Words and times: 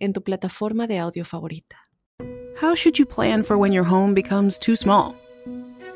en 0.00 0.12
tu 0.12 0.20
plataforma 0.20 0.86
de 0.86 0.98
audio 0.98 1.24
favorita. 1.24 1.76
How 2.60 2.74
should 2.74 2.98
you 2.98 3.06
plan 3.06 3.42
for 3.42 3.56
when 3.56 3.72
your 3.72 3.84
home 3.84 4.14
becomes 4.14 4.58
too 4.58 4.76
small? 4.76 5.16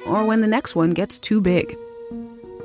Or 0.07 0.25
when 0.25 0.41
the 0.41 0.47
next 0.47 0.75
one 0.75 0.91
gets 0.91 1.19
too 1.19 1.41
big? 1.41 1.77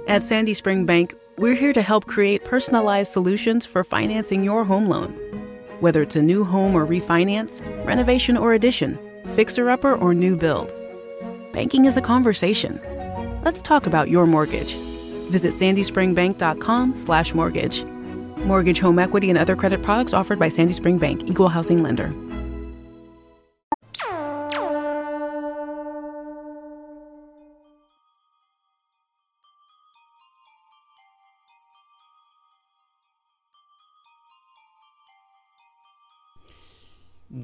At 0.08 0.24
Sandy 0.24 0.54
Spring 0.54 0.86
Bank, 0.86 1.14
we're 1.38 1.56
here 1.56 1.74
to 1.74 1.82
help 1.82 2.06
create 2.06 2.46
personalized 2.46 3.12
solutions 3.12 3.66
for 3.66 3.84
financing 3.84 4.44
your 4.44 4.64
home 4.64 4.88
loan. 4.88 5.14
Whether 5.80 6.02
it's 6.02 6.16
a 6.16 6.22
new 6.22 6.44
home 6.44 6.76
or 6.76 6.86
refinance, 6.86 7.64
renovation 7.86 8.38
or 8.38 8.54
addition, 8.54 9.00
fixer 9.36 9.70
upper 9.70 9.96
or 9.96 10.14
new 10.14 10.36
build. 10.36 10.74
Banking 11.54 11.86
is 11.86 11.98
a 11.98 12.02
conversation. 12.02 12.80
Let's 13.44 13.62
talk 13.62 13.86
about 13.86 14.10
your 14.10 14.28
mortgage. 14.28 14.76
Visit 15.30 15.54
sandyspringbank.com/mortgage. 15.54 17.99
Mortgage, 18.46 18.80
home 18.80 19.00
equity, 19.00 19.30
and 19.30 19.38
other 19.38 19.56
credit 19.56 19.82
products 19.82 20.14
offered 20.14 20.40
by 20.40 20.50
Sandy 20.50 20.74
Spring 20.74 20.98
Bank, 20.98 21.30
Equal 21.30 21.50
Housing 21.50 21.84
Lender. 21.84 22.14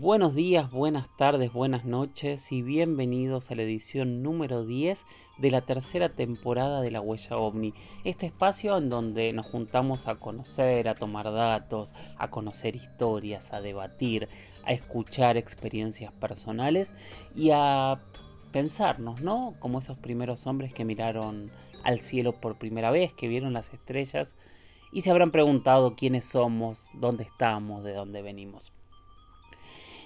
Buenos 0.06 0.36
días, 0.36 0.70
buenas 0.70 1.08
tardes, 1.18 1.52
buenas 1.52 1.84
noches 1.84 2.52
y 2.52 2.62
bienvenidos 2.62 3.50
a 3.50 3.56
la 3.56 3.64
edición 3.64 4.22
número 4.22 4.64
10 4.64 5.04
de 5.40 5.50
la 5.50 5.62
tercera 5.62 6.10
temporada 6.10 6.82
de 6.82 6.92
La 6.92 7.02
Huella 7.02 7.38
OVNI. 7.38 7.74
Este 8.04 8.28
espacio 8.28 8.78
en 8.78 8.92
donde 8.92 9.34
nos 9.34 9.48
juntamos 9.48 10.08
a 10.08 10.18
conocer, 10.18 10.90
a 10.90 10.94
tomar 10.94 11.34
datos, 11.34 11.92
a 12.20 12.30
conocer 12.30 12.76
historias, 12.76 13.52
a 13.52 13.62
debatir, 13.62 14.30
a 14.64 14.74
escuchar 14.74 15.38
experiencias 15.38 16.14
personales 16.14 16.94
y 17.34 17.50
a 17.52 18.00
pensarnos, 18.52 19.22
¿no? 19.22 19.56
Como 19.58 19.80
esos 19.80 19.98
primeros 19.98 20.46
hombres 20.46 20.72
que 20.72 20.86
miraron 20.86 21.50
al 21.84 22.00
cielo 22.00 22.40
por 22.40 22.60
primera 22.60 22.92
vez, 22.92 23.12
que 23.14 23.28
vieron 23.28 23.54
las 23.54 23.74
estrellas 23.74 24.36
y 24.92 25.02
se 25.02 25.10
habrán 25.10 25.32
preguntado 25.32 25.96
quiénes 25.96 26.26
somos, 26.26 26.92
dónde 26.94 27.24
estamos, 27.24 27.84
de 27.84 27.94
dónde 27.94 28.22
venimos. 28.22 28.75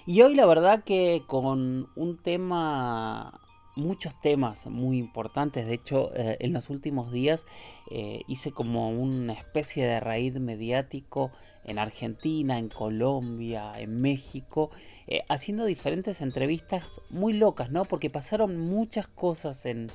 Y 0.06 0.22
hoy 0.22 0.34
la 0.34 0.46
verdad 0.46 0.82
que 0.82 1.22
con 1.26 1.88
un 1.94 2.16
tema, 2.16 3.38
muchos 3.76 4.18
temas 4.20 4.66
muy 4.66 4.98
importantes, 4.98 5.66
de 5.66 5.74
hecho 5.74 6.10
eh, 6.14 6.38
en 6.40 6.54
los 6.54 6.70
últimos 6.70 7.12
días 7.12 7.44
eh, 7.90 8.22
hice 8.26 8.50
como 8.50 8.90
una 8.90 9.34
especie 9.34 9.84
de 9.84 10.00
raíz 10.00 10.34
mediático 10.34 11.30
en 11.64 11.78
Argentina, 11.78 12.58
en 12.58 12.70
Colombia, 12.70 13.72
en 13.76 14.00
México, 14.00 14.70
eh, 15.06 15.22
haciendo 15.28 15.66
diferentes 15.66 16.22
entrevistas 16.22 17.02
muy 17.10 17.34
locas, 17.34 17.70
¿no? 17.70 17.84
Porque 17.84 18.08
pasaron 18.08 18.58
muchas 18.58 19.06
cosas 19.06 19.66
en, 19.66 19.88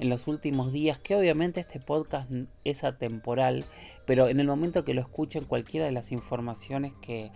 en 0.00 0.08
los 0.08 0.26
últimos 0.26 0.72
días, 0.72 0.98
que 0.98 1.14
obviamente 1.14 1.60
este 1.60 1.78
podcast 1.78 2.28
es 2.64 2.82
atemporal, 2.82 3.64
pero 4.06 4.28
en 4.28 4.40
el 4.40 4.48
momento 4.48 4.84
que 4.84 4.92
lo 4.94 5.02
escuchen 5.02 5.44
cualquiera 5.44 5.86
de 5.86 5.92
las 5.92 6.10
informaciones 6.10 6.92
que, 7.00 7.30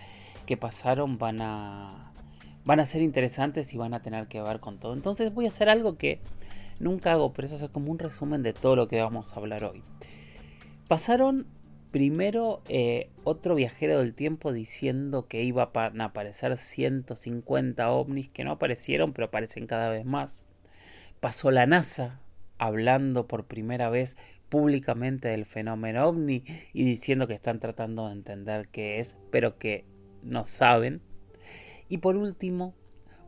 que 0.45 0.57
pasaron 0.57 1.19
van 1.19 1.41
a 1.41 2.13
van 2.67 2.81
a 2.81 2.87
ser 2.87 3.01
interesantes 3.01 3.73
y 3.73 3.79
van 3.79 3.95
a 3.95 4.03
tener 4.03 4.27
que 4.27 4.43
ver 4.43 4.61
con 4.61 4.79
todo. 4.79 4.93
Entonces 4.93 5.33
voy 5.33 5.47
a 5.47 5.49
hacer 5.49 5.71
algo 5.71 5.97
que 5.97 6.21
nunca 6.79 7.13
hago, 7.13 7.33
pero 7.33 7.47
es 7.47 7.55
hacer 7.55 7.71
como 7.71 7.91
un 7.91 7.99
resumen 7.99 8.43
de 8.43 8.53
todo 8.53 8.77
lo 8.77 8.89
que 8.89 9.01
vamos 9.01 9.33
a 9.33 9.37
hablar 9.37 9.65
hoy. 9.65 9.83
Pasaron 10.89 11.47
primero 11.93 12.63
eh, 12.69 13.09
otro 13.25 13.55
viajero 13.55 14.01
del 14.01 14.15
tiempo 14.15 14.53
diciendo 14.53 15.29
que 15.29 15.45
iba 15.45 15.71
a 15.73 16.05
aparecer 16.05 16.57
150 16.59 17.91
ovnis 17.91 18.29
que 18.29 18.45
no 18.45 18.53
aparecieron, 18.53 19.13
pero 19.13 19.29
aparecen 19.29 19.67
cada 19.67 19.89
vez 19.89 20.05
más. 20.05 20.45
Pasó 21.21 21.51
la 21.53 21.67
NASA 21.67 22.21
hablando 22.59 23.29
por 23.29 23.45
primera 23.47 23.91
vez 23.91 24.17
públicamente 24.49 25.29
del 25.29 25.47
fenómeno 25.47 26.07
ovni 26.07 26.45
y 26.73 26.85
diciendo 26.85 27.27
que 27.27 27.35
están 27.35 27.61
tratando 27.61 28.07
de 28.07 28.13
entender 28.13 28.69
qué 28.69 28.99
es, 28.99 29.17
pero 29.31 29.57
que 29.57 29.85
no 30.23 30.45
saben. 30.45 31.01
Y 31.89 31.99
por 31.99 32.17
último, 32.17 32.75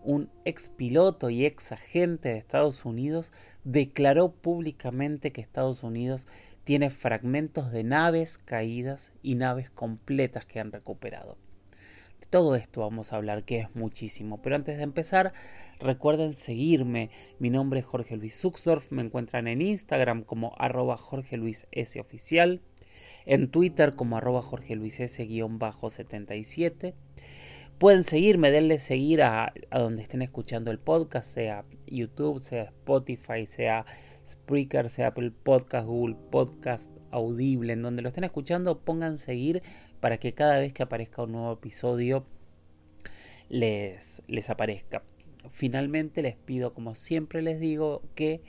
un 0.02 0.30
ex 0.44 0.68
piloto 0.68 1.30
y 1.30 1.44
ex 1.44 1.72
agente 1.72 2.30
de 2.30 2.38
Estados 2.38 2.84
Unidos 2.84 3.32
declaró 3.64 4.32
públicamente 4.32 5.32
que 5.32 5.40
Estados 5.40 5.82
Unidos 5.82 6.26
tiene 6.64 6.90
fragmentos 6.90 7.72
de 7.72 7.84
naves 7.84 8.38
caídas 8.38 9.12
y 9.22 9.34
naves 9.34 9.70
completas 9.70 10.44
que 10.46 10.60
han 10.60 10.72
recuperado. 10.72 11.36
De 12.20 12.26
todo 12.26 12.56
esto 12.56 12.80
vamos 12.80 13.12
a 13.12 13.16
hablar, 13.16 13.44
que 13.44 13.58
es 13.60 13.74
muchísimo. 13.74 14.42
Pero 14.42 14.56
antes 14.56 14.76
de 14.76 14.82
empezar, 14.82 15.32
recuerden 15.78 16.32
seguirme. 16.32 17.10
Mi 17.38 17.50
nombre 17.50 17.80
es 17.80 17.86
Jorge 17.86 18.16
Luis 18.16 18.40
Zuxdorf. 18.40 18.90
Me 18.90 19.02
encuentran 19.02 19.46
en 19.48 19.62
Instagram 19.62 20.24
como 20.24 20.54
arroba 20.58 20.96
Jorge 20.96 21.36
Luis 21.36 21.66
oficial. 22.00 22.60
En 23.24 23.50
Twitter 23.50 23.94
como 23.94 24.16
arroba 24.16 24.42
Jorge 24.42 24.74
Luis 24.74 25.00
S-77 25.00 26.94
Pueden 27.78 28.02
seguirme, 28.02 28.50
denle 28.50 28.80
seguir 28.80 29.22
a, 29.22 29.52
donde 29.70 30.02
estén 30.02 30.20
escuchando 30.20 30.72
el 30.72 30.80
podcast, 30.80 31.32
sea 31.32 31.64
YouTube, 31.86 32.40
sea 32.40 32.64
Spotify, 32.64 33.46
sea 33.46 33.86
Spreaker, 34.26 34.90
sea 34.90 35.08
Apple 35.08 35.30
Podcast, 35.30 35.86
Google 35.86 36.16
Podcast, 36.32 36.90
Audible, 37.12 37.72
en 37.72 37.82
donde 37.82 38.02
lo 38.02 38.08
estén 38.08 38.24
escuchando, 38.24 38.80
pongan 38.80 39.16
seguir 39.16 39.62
para 40.00 40.16
que 40.16 40.34
cada 40.34 40.58
vez 40.58 40.72
que 40.72 40.82
aparezca 40.82 41.22
un 41.22 41.30
nuevo 41.32 41.52
episodio 41.52 42.26
les, 43.48 44.22
les 44.26 44.50
aparezca. 44.50 45.04
Finalmente 45.52 46.20
les 46.20 46.34
pido, 46.34 46.74
como 46.74 46.96
siempre 46.96 47.42
les 47.42 47.60
digo, 47.60 48.02
que 48.16 48.42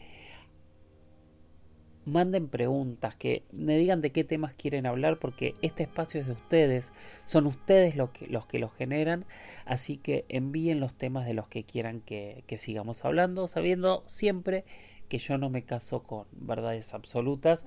manden 2.09 2.47
preguntas, 2.47 3.16
que 3.16 3.44
me 3.52 3.78
digan 3.78 4.02
de 4.02 4.12
qué 4.12 4.24
temas 4.24 4.53
quieren 4.53 4.86
hablar, 4.86 5.20
porque 5.20 5.53
este 5.62 5.84
espacio 5.84 6.20
es 6.22 6.28
de 6.28 6.34
ustedes, 6.34 6.92
son 7.25 7.47
ustedes 7.47 7.96
los 7.96 8.09
que, 8.12 8.59
los 8.59 8.74
generan, 8.74 9.25
así 9.66 9.97
que 9.97 10.25
envíen 10.30 10.80
los 10.80 10.96
temas 10.96 11.25
de 11.25 11.34
los 11.34 11.48
que 11.48 11.64
quieran 11.64 12.02
que, 12.02 12.44
que 12.48 12.58
sigamos 12.58 13.06
hablando, 13.06 13.48
sabiendo 13.48 14.03
siempre 14.08 14.66
que 15.08 15.18
yo 15.18 15.38
no 15.38 15.50
me 15.50 15.64
caso 15.64 16.03
con 16.03 16.25
verdades 16.31 16.94
absolutas, 16.94 17.66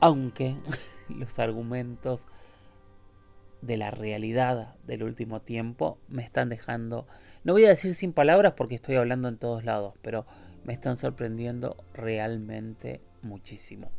aunque 0.00 0.56
los 1.08 1.38
argumentos 1.38 2.26
de 3.62 3.76
la 3.76 3.90
realidad 3.90 4.76
del 4.86 5.02
último 5.02 5.42
tiempo 5.42 5.98
me 6.08 6.22
están 6.22 6.48
dejando, 6.48 7.06
no 7.44 7.52
voy 7.52 7.64
a 7.64 7.70
decir 7.70 7.94
sin 7.94 8.12
palabras 8.12 8.54
porque 8.56 8.76
estoy 8.76 8.96
hablando 8.96 9.28
en 9.28 9.36
todos 9.36 9.64
lados, 9.64 9.94
pero 10.02 10.26
me 10.64 10.72
están 10.72 10.96
sorprendiendo 10.96 11.76
realmente 11.92 13.00
muchísimo. 13.22 13.90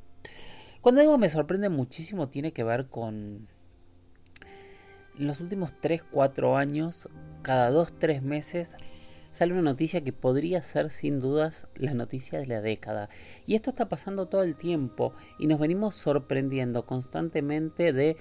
Cuando 0.82 1.02
digo 1.02 1.18
me 1.18 1.30
sorprende 1.30 1.70
muchísimo 1.70 2.30
tiene 2.30 2.54
que 2.54 2.64
ver 2.64 2.88
con 2.88 3.48
en 5.20 5.28
los 5.28 5.42
últimos 5.42 5.72
3-4 5.82 6.58
años, 6.58 7.09
cada 7.42 7.70
2-3 7.72 8.22
meses 8.22 8.76
sale 9.31 9.54
una 9.54 9.62
noticia 9.62 10.04
que 10.04 10.13
podría 10.13 10.62
ser 10.62 10.90
sin 10.90 11.19
dudas 11.19 11.68
la 11.75 11.94
noticia 11.94 12.40
de 12.40 12.48
la 12.48 12.62
década. 12.62 13.10
Y 13.45 13.56
esto 13.56 13.69
está 13.72 13.90
pasando 13.90 14.28
todo 14.28 14.44
el 14.44 14.56
tiempo 14.56 15.13
y 15.40 15.48
nos 15.48 15.60
venimos 15.60 15.95
sorprendiendo 15.95 16.86
constantemente 16.86 17.94
de 17.94 18.18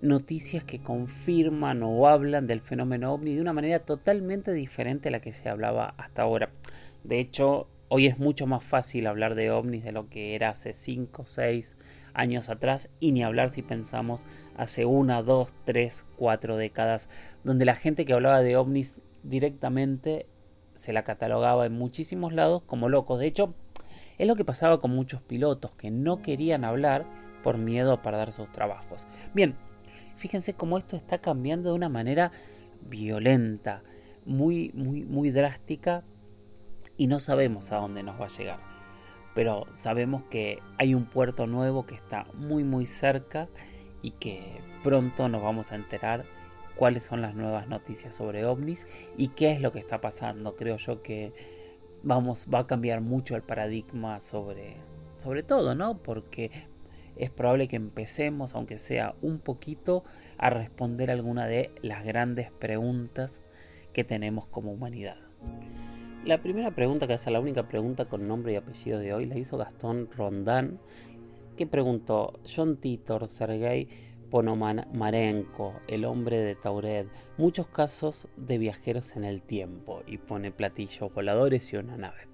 noticias 0.00 0.64
que 0.64 0.82
confirman 0.82 1.82
o 1.82 2.06
hablan 2.08 2.46
del 2.46 2.60
fenómeno 2.60 3.12
ovni 3.12 3.34
de 3.34 3.40
una 3.40 3.52
manera 3.52 3.80
totalmente 3.80 4.52
diferente 4.52 5.08
a 5.08 5.12
la 5.12 5.20
que 5.20 5.32
se 5.32 5.48
hablaba 5.48 5.94
hasta 5.96 6.22
ahora. 6.22 6.50
De 7.04 7.20
hecho, 7.20 7.68
Hoy 7.88 8.06
es 8.06 8.18
mucho 8.18 8.46
más 8.46 8.64
fácil 8.64 9.06
hablar 9.06 9.34
de 9.34 9.50
ovnis 9.50 9.84
de 9.84 9.92
lo 9.92 10.08
que 10.08 10.34
era 10.34 10.48
hace 10.48 10.72
5 10.72 11.22
o 11.22 11.26
6 11.26 11.76
años 12.14 12.48
atrás 12.48 12.88
y 12.98 13.12
ni 13.12 13.22
hablar 13.22 13.50
si 13.50 13.62
pensamos 13.62 14.24
hace 14.56 14.86
una, 14.86 15.22
dos, 15.22 15.52
tres, 15.64 16.06
cuatro 16.16 16.56
décadas, 16.56 17.10
donde 17.44 17.66
la 17.66 17.74
gente 17.74 18.04
que 18.04 18.14
hablaba 18.14 18.40
de 18.40 18.56
ovnis 18.56 19.00
directamente 19.22 20.26
se 20.74 20.92
la 20.92 21.04
catalogaba 21.04 21.66
en 21.66 21.72
muchísimos 21.72 22.32
lados 22.32 22.62
como 22.62 22.88
locos. 22.88 23.18
De 23.18 23.26
hecho, 23.26 23.54
es 24.16 24.26
lo 24.26 24.34
que 24.34 24.44
pasaba 24.44 24.80
con 24.80 24.92
muchos 24.92 25.20
pilotos 25.20 25.72
que 25.72 25.90
no 25.90 26.22
querían 26.22 26.64
hablar 26.64 27.04
por 27.42 27.58
miedo 27.58 27.92
a 27.92 28.02
perder 28.02 28.32
sus 28.32 28.50
trabajos. 28.50 29.06
Bien, 29.34 29.56
fíjense 30.16 30.54
cómo 30.54 30.78
esto 30.78 30.96
está 30.96 31.18
cambiando 31.18 31.70
de 31.70 31.76
una 31.76 31.90
manera 31.90 32.32
violenta 32.80 33.82
muy, 34.24 34.70
muy, 34.74 35.04
muy 35.04 35.30
drástica 35.30 36.02
y 36.96 37.06
no 37.06 37.20
sabemos 37.20 37.72
a 37.72 37.76
dónde 37.76 38.02
nos 38.02 38.20
va 38.20 38.26
a 38.26 38.36
llegar. 38.36 38.60
Pero 39.34 39.66
sabemos 39.72 40.22
que 40.30 40.60
hay 40.78 40.94
un 40.94 41.06
puerto 41.06 41.46
nuevo 41.46 41.86
que 41.86 41.94
está 41.94 42.26
muy, 42.34 42.62
muy 42.62 42.86
cerca 42.86 43.48
y 44.00 44.12
que 44.12 44.60
pronto 44.82 45.28
nos 45.28 45.42
vamos 45.42 45.72
a 45.72 45.74
enterar 45.74 46.24
cuáles 46.76 47.04
son 47.04 47.22
las 47.22 47.34
nuevas 47.34 47.68
noticias 47.68 48.14
sobre 48.14 48.44
ovnis 48.44 48.86
y 49.16 49.28
qué 49.28 49.52
es 49.52 49.60
lo 49.60 49.72
que 49.72 49.78
está 49.78 50.00
pasando. 50.00 50.56
Creo 50.56 50.76
yo 50.76 51.02
que 51.02 51.32
vamos, 52.02 52.46
va 52.52 52.60
a 52.60 52.66
cambiar 52.66 53.00
mucho 53.00 53.34
el 53.34 53.42
paradigma 53.42 54.20
sobre, 54.20 54.76
sobre 55.16 55.42
todo, 55.42 55.74
¿no? 55.74 55.98
Porque 55.98 56.50
es 57.16 57.30
probable 57.30 57.68
que 57.68 57.76
empecemos, 57.76 58.54
aunque 58.54 58.78
sea 58.78 59.14
un 59.22 59.38
poquito, 59.38 60.04
a 60.36 60.50
responder 60.50 61.10
alguna 61.10 61.46
de 61.46 61.72
las 61.82 62.04
grandes 62.04 62.50
preguntas 62.52 63.40
que 63.92 64.04
tenemos 64.04 64.46
como 64.46 64.72
humanidad. 64.72 65.16
La 66.24 66.38
primera 66.38 66.70
pregunta, 66.70 67.06
que 67.06 67.12
es 67.12 67.26
la 67.26 67.38
única 67.38 67.68
pregunta 67.68 68.06
con 68.06 68.26
nombre 68.26 68.54
y 68.54 68.56
apellido 68.56 68.98
de 68.98 69.12
hoy, 69.12 69.26
la 69.26 69.36
hizo 69.36 69.58
Gastón 69.58 70.08
Rondán, 70.10 70.80
que 71.54 71.66
preguntó, 71.66 72.40
John 72.44 72.78
Titor, 72.78 73.28
Sergei 73.28 73.88
Ponomarenko, 74.30 75.74
el 75.86 76.06
hombre 76.06 76.38
de 76.38 76.54
Tauret, 76.54 77.08
muchos 77.36 77.66
casos 77.66 78.26
de 78.38 78.56
viajeros 78.56 79.16
en 79.16 79.24
el 79.24 79.42
tiempo, 79.42 80.02
y 80.06 80.16
pone 80.16 80.50
platillos 80.50 81.12
voladores 81.12 81.70
y 81.74 81.76
una 81.76 81.98
nave. 81.98 82.33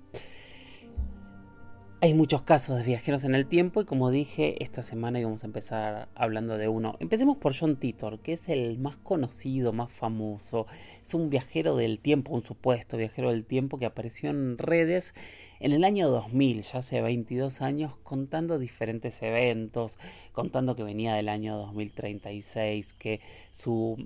Hay 2.03 2.15
muchos 2.15 2.41
casos 2.41 2.79
de 2.79 2.83
viajeros 2.83 3.25
en 3.25 3.35
el 3.35 3.45
tiempo 3.47 3.83
y 3.83 3.85
como 3.85 4.11
dije, 4.11 4.65
esta 4.65 4.83
semana 4.83 5.21
íbamos 5.21 5.45
a 5.45 5.47
empezar 5.47 6.09
hablando 6.15 6.57
de 6.57 6.67
uno. 6.67 6.97
Empecemos 6.99 7.37
por 7.37 7.55
John 7.55 7.77
Titor, 7.77 8.21
que 8.21 8.33
es 8.33 8.49
el 8.49 8.79
más 8.79 8.97
conocido, 8.97 9.75
más 9.75 9.93
famoso. 9.93 10.67
Es 11.03 11.13
un 11.13 11.29
viajero 11.29 11.77
del 11.77 12.01
tiempo, 12.01 12.33
un 12.33 12.43
supuesto 12.43 12.97
viajero 12.97 13.33
del 13.33 13.45
tiempo 13.45 13.79
que 13.79 13.85
apareció 13.85 14.31
en 14.31 14.57
redes 14.57 15.15
en 15.61 15.73
el 15.73 15.85
año 15.85 16.09
2000, 16.09 16.63
ya 16.63 16.79
hace 16.79 17.03
22 17.03 17.61
años, 17.61 17.95
contando 18.03 18.59
diferentes 18.59 19.23
eventos, 19.23 19.99
contando 20.33 20.75
que 20.75 20.83
venía 20.83 21.15
del 21.15 21.29
año 21.29 21.59
2036, 21.59 22.95
que 22.95 23.21
su 23.51 23.99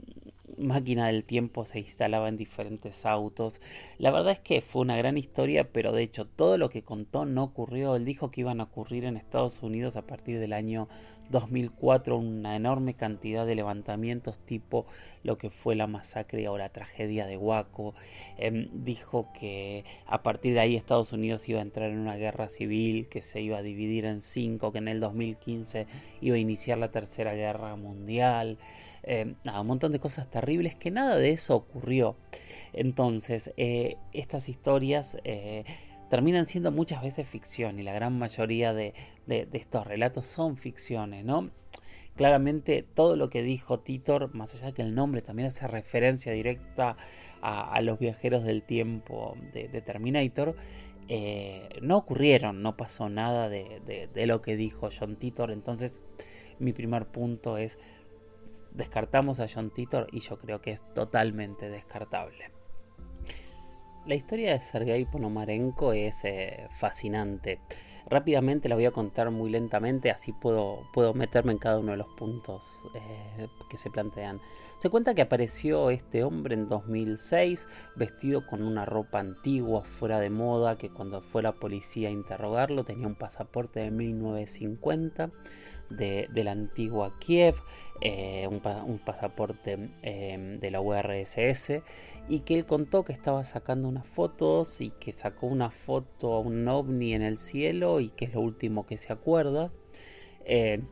máquina 0.58 1.06
del 1.06 1.24
tiempo 1.24 1.64
se 1.64 1.78
instalaba 1.78 2.28
en 2.28 2.36
diferentes 2.36 3.06
autos. 3.06 3.60
La 3.98 4.10
verdad 4.10 4.32
es 4.32 4.40
que 4.40 4.62
fue 4.62 4.82
una 4.82 4.96
gran 4.96 5.16
historia, 5.16 5.70
pero 5.72 5.92
de 5.92 6.02
hecho 6.02 6.26
todo 6.26 6.58
lo 6.58 6.68
que 6.68 6.82
contó 6.82 7.24
no 7.24 7.44
ocurrió. 7.44 7.96
Él 7.96 8.04
dijo 8.04 8.30
que 8.30 8.40
iban 8.40 8.60
a 8.60 8.64
ocurrir 8.64 9.04
en 9.04 9.16
Estados 9.16 9.62
Unidos 9.62 9.96
a 9.96 10.02
partir 10.02 10.40
del 10.40 10.52
año 10.52 10.88
2004 11.30 12.16
una 12.16 12.56
enorme 12.56 12.94
cantidad 12.94 13.46
de 13.46 13.54
levantamientos 13.54 14.38
tipo 14.38 14.86
lo 15.22 15.38
que 15.38 15.50
fue 15.50 15.74
la 15.74 15.86
masacre 15.86 16.48
o 16.48 16.58
la 16.58 16.68
tragedia 16.70 17.26
de 17.26 17.36
Waco. 17.36 17.94
Em, 18.38 18.68
dijo 18.72 19.32
que 19.38 19.84
a 20.06 20.22
partir 20.22 20.54
de 20.54 20.60
ahí 20.60 20.76
Estados 20.76 21.12
Unidos 21.12 21.48
iba 21.48 21.58
a 21.58 21.62
entrar 21.62 21.90
en 21.90 21.98
una 21.98 22.16
guerra 22.16 22.48
civil 22.48 23.08
que 23.08 23.22
se 23.22 23.40
iba 23.40 23.58
a 23.58 23.62
dividir 23.62 24.04
en 24.04 24.20
cinco, 24.20 24.72
que 24.72 24.78
en 24.78 24.88
el 24.88 25.00
2015 25.00 25.86
iba 26.20 26.36
a 26.36 26.38
iniciar 26.38 26.78
la 26.78 26.90
tercera 26.90 27.32
guerra 27.34 27.76
mundial. 27.76 28.58
Em, 29.02 29.34
un 29.46 29.66
montón 29.66 29.92
de 29.92 30.00
cosas 30.00 30.30
terribles 30.30 30.74
que 30.74 30.90
nada 30.90 31.16
de 31.16 31.30
eso 31.30 31.56
ocurrió. 31.56 32.16
Entonces, 32.72 33.52
eh, 33.56 33.96
estas 34.12 34.48
historias... 34.48 35.18
Terminan 36.10 36.46
siendo 36.46 36.70
muchas 36.70 37.02
veces 37.02 37.26
ficción 37.26 37.78
y 37.78 37.82
la 37.82 37.92
gran 37.92 38.18
mayoría 38.18 38.72
de, 38.72 38.94
estos 39.26 39.86
relatos 39.86 40.26
son 40.26 40.56
ficciones, 40.56 41.24
¿no? 41.24 41.50
Claramente 42.14 42.82
todo 42.82 43.16
lo 43.16 43.30
que 43.30 43.42
dijo 43.42 43.80
Titor, 43.80 44.34
más 44.34 44.54
allá 44.54 44.72
que 44.72 44.82
el 44.82 44.94
nombre 44.94 45.22
también 45.22 45.48
hace 45.48 45.66
referencia 45.66 46.32
directa 46.32 46.96
a, 47.42 47.80
los 47.82 47.98
viajeros 47.98 48.44
del 48.44 48.62
tiempo 48.62 49.36
de, 49.52 49.68
Terminator, 49.82 50.54
eh, 51.08 51.68
no 51.82 51.98
ocurrieron, 51.98 52.62
no 52.62 52.76
pasó 52.76 53.08
nada 53.08 53.48
de, 53.48 54.08
de, 54.14 54.26
lo 54.26 54.40
que 54.40 54.56
dijo 54.56 54.88
John 54.96 55.16
Titor. 55.16 55.50
Entonces, 55.50 56.00
mi 56.58 56.72
primer 56.72 57.06
punto 57.06 57.58
es: 57.58 57.78
descartamos 58.72 59.40
a 59.40 59.46
John 59.52 59.70
Titor 59.70 60.06
y 60.12 60.20
yo 60.20 60.38
creo 60.38 60.60
que 60.60 60.70
es 60.70 60.82
totalmente 60.94 61.68
descartable. 61.68 62.53
La 64.06 64.14
historia 64.14 64.52
de 64.52 64.60
Sergei 64.60 65.06
Ponomarenko 65.06 65.94
es 65.94 66.26
eh, 66.26 66.68
fascinante. 66.70 67.60
Rápidamente 68.06 68.68
la 68.68 68.74
voy 68.74 68.84
a 68.84 68.90
contar 68.90 69.30
muy 69.30 69.48
lentamente, 69.48 70.10
así 70.10 70.32
puedo, 70.32 70.82
puedo 70.92 71.14
meterme 71.14 71.52
en 71.52 71.58
cada 71.58 71.78
uno 71.78 71.92
de 71.92 71.96
los 71.96 72.08
puntos 72.08 72.82
eh, 72.94 73.48
que 73.70 73.78
se 73.78 73.88
plantean. 73.88 74.42
Se 74.84 74.90
cuenta 74.90 75.14
que 75.14 75.22
apareció 75.22 75.88
este 75.88 76.24
hombre 76.24 76.52
en 76.54 76.68
2006 76.68 77.68
vestido 77.96 78.46
con 78.46 78.62
una 78.62 78.84
ropa 78.84 79.18
antigua, 79.18 79.82
fuera 79.82 80.20
de 80.20 80.28
moda, 80.28 80.76
que 80.76 80.90
cuando 80.90 81.22
fue 81.22 81.42
la 81.42 81.52
policía 81.52 82.10
a 82.10 82.12
interrogarlo 82.12 82.84
tenía 82.84 83.06
un 83.06 83.14
pasaporte 83.14 83.80
de 83.80 83.90
1950 83.90 85.30
de, 85.88 86.28
la 86.34 86.52
antigua 86.52 87.18
Kiev, 87.18 87.54
eh, 88.02 88.46
un, 88.46 88.98
pasaporte 88.98 89.90
em, 90.02 90.60
de 90.60 90.70
la 90.70 90.82
URSS, 90.82 91.80
y 92.28 92.40
que 92.40 92.54
él 92.54 92.66
contó 92.66 93.04
que 93.04 93.14
estaba 93.14 93.42
sacando 93.44 93.88
unas 93.88 94.06
fotos 94.06 94.82
y 94.82 94.90
que 94.90 95.14
sacó 95.14 95.46
una 95.46 95.70
foto 95.70 96.34
a 96.34 96.40
un 96.40 96.68
ovni 96.68 97.14
en 97.14 97.22
el 97.22 97.38
cielo 97.38 98.00
y 98.00 98.10
que 98.10 98.26
es 98.26 98.34
lo 98.34 98.42
último 98.42 98.84
que 98.84 98.98
se 98.98 99.14
acuerda. 99.14 99.72
Eh, 100.44 100.82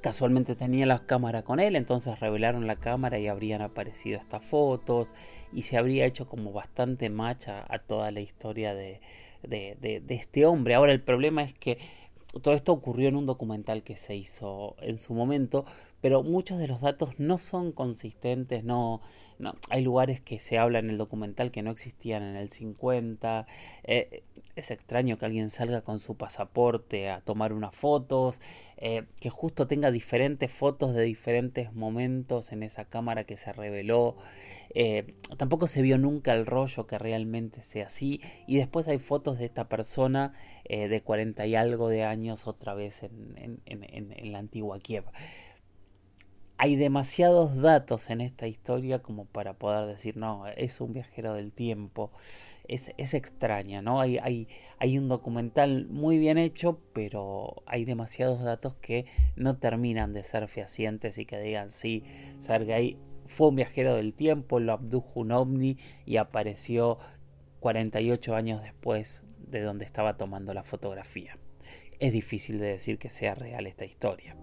casualmente 0.00 0.56
tenía 0.56 0.86
la 0.86 1.06
cámara 1.06 1.42
con 1.42 1.60
él, 1.60 1.76
entonces 1.76 2.18
revelaron 2.20 2.66
la 2.66 2.76
cámara 2.76 3.18
y 3.18 3.28
habrían 3.28 3.62
aparecido 3.62 4.18
estas 4.18 4.44
fotos 4.44 5.14
y 5.52 5.62
se 5.62 5.76
habría 5.76 6.06
hecho 6.06 6.26
como 6.26 6.52
bastante 6.52 7.10
macha 7.10 7.64
a, 7.68 7.78
toda 7.78 8.10
la 8.10 8.20
historia 8.20 8.74
de, 8.74 9.00
de, 9.42 10.02
este 10.08 10.46
hombre. 10.46 10.74
Ahora 10.74 10.92
el 10.92 11.02
problema 11.02 11.42
es 11.42 11.54
que 11.54 11.78
todo 12.42 12.54
esto 12.54 12.72
ocurrió 12.72 13.08
en 13.08 13.16
un 13.16 13.26
documental 13.26 13.82
que 13.82 13.96
se 13.96 14.16
hizo 14.16 14.76
en 14.80 14.98
su 14.98 15.14
momento, 15.14 15.64
pero 16.00 16.22
muchos 16.22 16.58
de 16.58 16.68
los 16.68 16.80
datos 16.80 17.18
no 17.18 17.38
son 17.38 17.72
consistentes, 17.72 18.64
no, 18.64 19.00
no 19.40 19.54
hay 19.70 19.82
lugares 19.82 20.20
que 20.20 20.38
se 20.38 20.58
habla 20.58 20.78
en 20.78 20.90
el 20.90 20.98
documental 20.98 21.50
que 21.50 21.62
no 21.62 21.70
existían 21.70 22.22
en 22.22 22.36
el 22.36 22.50
50. 22.50 23.46
Eh, 23.84 24.22
es 24.56 24.70
extraño 24.70 25.18
que 25.18 25.24
alguien 25.24 25.48
salga 25.48 25.82
con 25.82 25.98
su 25.98 26.16
pasaporte 26.16 27.08
a 27.08 27.20
tomar 27.20 27.52
unas 27.52 27.74
fotos, 27.74 28.40
eh, 28.76 29.04
que 29.20 29.30
justo 29.30 29.66
tenga 29.66 29.90
diferentes 29.90 30.52
fotos 30.52 30.94
de 30.94 31.02
diferentes 31.02 31.72
momentos 31.72 32.52
en 32.52 32.62
esa 32.62 32.84
cámara 32.84 33.24
que 33.24 33.36
se 33.36 33.52
reveló. 33.52 34.16
Eh, 34.74 35.14
tampoco 35.36 35.66
se 35.66 35.82
vio 35.82 35.98
nunca 35.98 36.32
el 36.34 36.46
rollo 36.46 36.86
que 36.86 36.98
realmente 36.98 37.62
sea 37.62 37.86
así. 37.86 38.20
Y 38.46 38.56
después 38.56 38.86
hay 38.88 38.98
fotos 38.98 39.38
de 39.38 39.46
esta 39.46 39.68
persona 39.68 40.34
de 40.68 41.02
40 41.02 41.46
y 41.46 41.56
algo 41.56 41.88
de 41.88 42.04
años 42.04 42.46
otra 42.46 42.74
vez 42.74 43.02
en, 43.02 43.60
en 43.66 44.32
la 44.32 44.38
antigua 44.38 44.78
Kiev 44.78 45.04
hay 46.62 46.76
demasiados 46.76 47.56
datos 47.56 48.10
en 48.10 48.20
esta 48.20 48.46
historia 48.46 48.98
como 48.98 49.24
para 49.24 49.54
poder 49.54 49.86
decir, 49.86 50.18
no, 50.18 50.46
es 50.46 50.82
un 50.82 50.92
viajero 50.92 51.32
del 51.32 51.54
tiempo. 51.54 52.12
Es, 52.68 52.92
es 52.98 53.14
extraña, 53.14 53.80
¿no? 53.80 53.98
Hay, 53.98 54.18
hay, 54.18 54.46
hay, 54.78 54.98
un 54.98 55.08
documental 55.08 55.86
muy 55.88 56.18
bien 56.18 56.36
hecho, 56.36 56.78
pero 56.92 57.62
hay 57.64 57.86
demasiados 57.86 58.42
datos 58.42 58.74
que 58.74 59.06
no 59.36 59.56
terminan 59.56 60.12
de 60.12 60.22
ser 60.22 60.48
fehacientes 60.48 61.16
y 61.16 61.24
que 61.24 61.40
digan, 61.40 61.72
sí, 61.72 62.04
Sergei 62.40 62.98
fue 63.26 63.48
un 63.48 63.56
viajero 63.56 63.94
del 63.94 64.12
tiempo, 64.12 64.60
lo 64.60 64.74
abdujo 64.74 65.20
un 65.20 65.32
ovni 65.32 65.78
y 66.04 66.18
apareció 66.18 66.98
48 67.60 68.36
años 68.36 68.62
después 68.62 69.22
de 69.38 69.62
donde 69.62 69.86
estaba 69.86 70.18
tomando 70.18 70.52
la 70.52 70.64
fotografía. 70.64 71.38
Es 72.00 72.12
difícil 72.12 72.58
de 72.58 72.66
decir 72.66 72.98
que 72.98 73.08
sea 73.08 73.34
real 73.34 73.66
esta 73.66 73.86
historia 73.86 74.36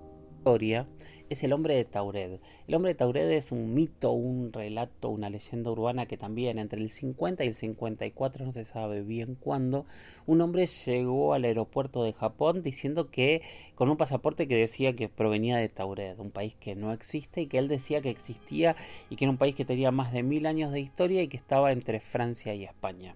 es 1.29 1.43
el 1.43 1.51
hombre 1.51 1.75
de 1.75 1.83
Taured. 1.83 2.39
El 2.67 2.75
hombre 2.75 2.93
de 2.93 2.95
Taured 2.95 3.29
es 3.31 3.51
un 3.51 3.73
mito, 3.73 4.11
un 4.11 4.53
relato, 4.53 5.09
una 5.09 5.29
leyenda 5.29 5.71
urbana 5.71 6.05
que 6.05 6.17
también 6.17 6.57
entre 6.57 6.81
el 6.81 6.89
50 6.89 7.43
y 7.43 7.47
el 7.47 7.53
54, 7.53 8.45
no 8.45 8.53
se 8.53 8.63
sabe 8.63 9.01
bien 9.01 9.35
cuándo, 9.35 9.85
un 10.25 10.41
hombre 10.41 10.65
llegó 10.65 11.33
al 11.33 11.43
aeropuerto 11.43 12.03
de 12.03 12.13
Japón 12.13 12.63
diciendo 12.63 13.09
que 13.11 13.41
con 13.75 13.89
un 13.89 13.97
pasaporte 13.97 14.47
que 14.47 14.55
decía 14.55 14.95
que 14.95 15.09
provenía 15.09 15.57
de 15.57 15.69
Taured, 15.69 16.17
un 16.19 16.31
país 16.31 16.55
que 16.55 16.75
no 16.75 16.93
existe 16.93 17.41
y 17.41 17.47
que 17.47 17.57
él 17.57 17.67
decía 17.67 18.01
que 18.01 18.09
existía 18.09 18.75
y 19.09 19.17
que 19.17 19.25
era 19.25 19.31
un 19.31 19.37
país 19.37 19.55
que 19.55 19.65
tenía 19.65 19.91
más 19.91 20.13
de 20.13 20.23
mil 20.23 20.45
años 20.45 20.71
de 20.71 20.79
historia 20.79 21.21
y 21.21 21.27
que 21.27 21.37
estaba 21.37 21.71
entre 21.71 21.99
Francia 21.99 22.53
y 22.53 22.63
España 22.63 23.15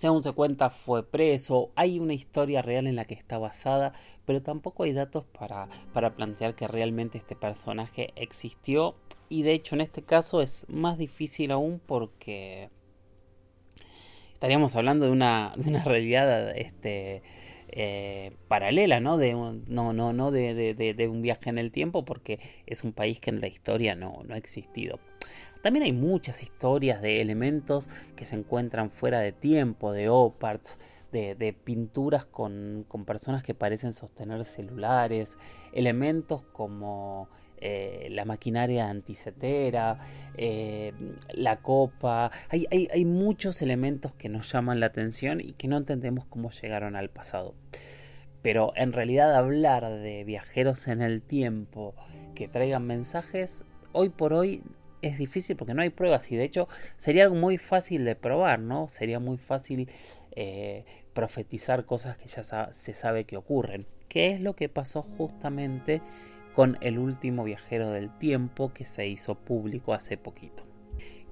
según 0.00 0.22
se 0.22 0.32
cuenta 0.32 0.70
fue 0.70 1.06
preso, 1.06 1.72
hay 1.76 1.98
una 1.98 2.14
historia 2.14 2.62
real 2.62 2.86
en 2.86 2.96
la 2.96 3.04
que 3.04 3.12
está 3.12 3.36
basada, 3.36 3.92
pero 4.24 4.40
tampoco 4.40 4.84
hay 4.84 4.94
datos 4.94 5.26
para, 5.26 5.68
para 5.92 6.16
plantear 6.16 6.54
que 6.54 6.66
realmente 6.66 7.18
este 7.18 7.36
personaje 7.36 8.10
existió 8.16 8.94
y 9.28 9.42
de 9.42 9.52
hecho 9.52 9.74
en 9.74 9.82
este 9.82 10.00
caso 10.00 10.40
es 10.40 10.64
más 10.70 10.96
difícil 10.96 11.50
aún 11.50 11.82
porque 11.84 12.70
estaríamos 14.32 14.74
hablando 14.74 15.04
de 15.04 15.12
una, 15.12 15.52
de 15.56 15.68
una 15.68 15.84
realidad 15.84 16.56
este, 16.56 17.22
eh, 17.68 18.32
paralela, 18.48 19.00
¿no? 19.00 19.18
De 19.18 19.34
un, 19.34 19.66
no, 19.68 19.92
no, 19.92 20.14
no 20.14 20.30
de, 20.30 20.54
de, 20.74 21.08
un 21.08 21.20
viaje 21.20 21.50
en 21.50 21.58
el 21.58 21.72
tiempo 21.72 22.06
porque 22.06 22.40
es 22.64 22.84
un 22.84 22.94
país 22.94 23.20
que 23.20 23.28
en 23.28 23.42
la 23.42 23.48
historia 23.48 23.94
no, 23.94 24.22
no 24.26 24.34
ha 24.34 24.38
existido. 24.38 24.98
También 25.62 25.84
hay 25.84 25.92
muchas 25.92 26.42
historias 26.42 27.02
de 27.02 27.20
elementos 27.20 27.88
que 28.16 28.24
se 28.24 28.36
encuentran 28.36 28.90
fuera 28.90 29.20
de 29.20 29.32
tiempo, 29.32 29.92
de 29.92 30.08
oparts, 30.08 30.78
de, 31.12 31.56
pinturas 31.64 32.26
con, 32.26 32.86
personas 33.06 33.42
que 33.42 33.54
parecen 33.54 33.92
sostener 33.92 34.44
celulares, 34.44 35.36
elementos 35.72 36.42
como 36.52 37.28
eh, 37.58 38.08
la 38.10 38.24
maquinaria 38.24 38.88
anticetera, 38.88 39.98
eh, 40.36 40.92
la 41.32 41.56
copa. 41.56 42.30
Hay, 42.48 43.04
muchos 43.04 43.60
elementos 43.62 44.12
que 44.12 44.28
nos 44.28 44.52
llaman 44.52 44.80
la 44.80 44.86
atención 44.86 45.40
y 45.40 45.52
que 45.52 45.68
no 45.68 45.76
entendemos 45.76 46.26
cómo 46.26 46.50
llegaron 46.50 46.96
al 46.96 47.10
pasado. 47.10 47.54
Pero 48.42 48.72
en 48.76 48.92
realidad 48.92 49.34
hablar 49.34 49.90
de 49.98 50.24
viajeros 50.24 50.88
en 50.88 51.02
el 51.02 51.22
tiempo 51.22 51.94
que 52.34 52.48
traigan 52.48 52.86
mensajes, 52.86 53.64
hoy 53.92 54.08
por 54.08 54.32
hoy 54.32 54.62
es 55.02 55.18
difícil 55.18 55.56
porque 55.56 55.74
no 55.74 55.82
hay 55.82 55.90
pruebas 55.90 56.30
y 56.30 56.36
de 56.36 56.44
hecho 56.44 56.68
sería 56.96 57.24
algo 57.24 57.36
muy 57.36 57.58
fácil 57.58 58.04
de 58.04 58.14
probar, 58.16 58.60
¿no? 58.60 58.88
Sería 58.88 59.18
muy 59.20 59.38
fácil 59.38 59.88
eh, 60.32 60.84
profetizar 61.12 61.84
cosas 61.84 62.16
que 62.16 62.28
ya 62.28 62.72
se 62.72 62.94
sabe 62.94 63.24
que 63.24 63.36
ocurren. 63.36 63.86
¿Qué 64.08 64.30
es 64.30 64.40
lo 64.40 64.54
que 64.54 64.68
pasó 64.68 65.02
justamente 65.02 66.02
con 66.54 66.78
el 66.80 66.98
último 66.98 67.44
viajero 67.44 67.90
del 67.90 68.16
tiempo 68.18 68.72
que 68.72 68.86
se 68.86 69.06
hizo 69.06 69.36
público 69.36 69.94
hace 69.94 70.16
poquito? 70.16 70.70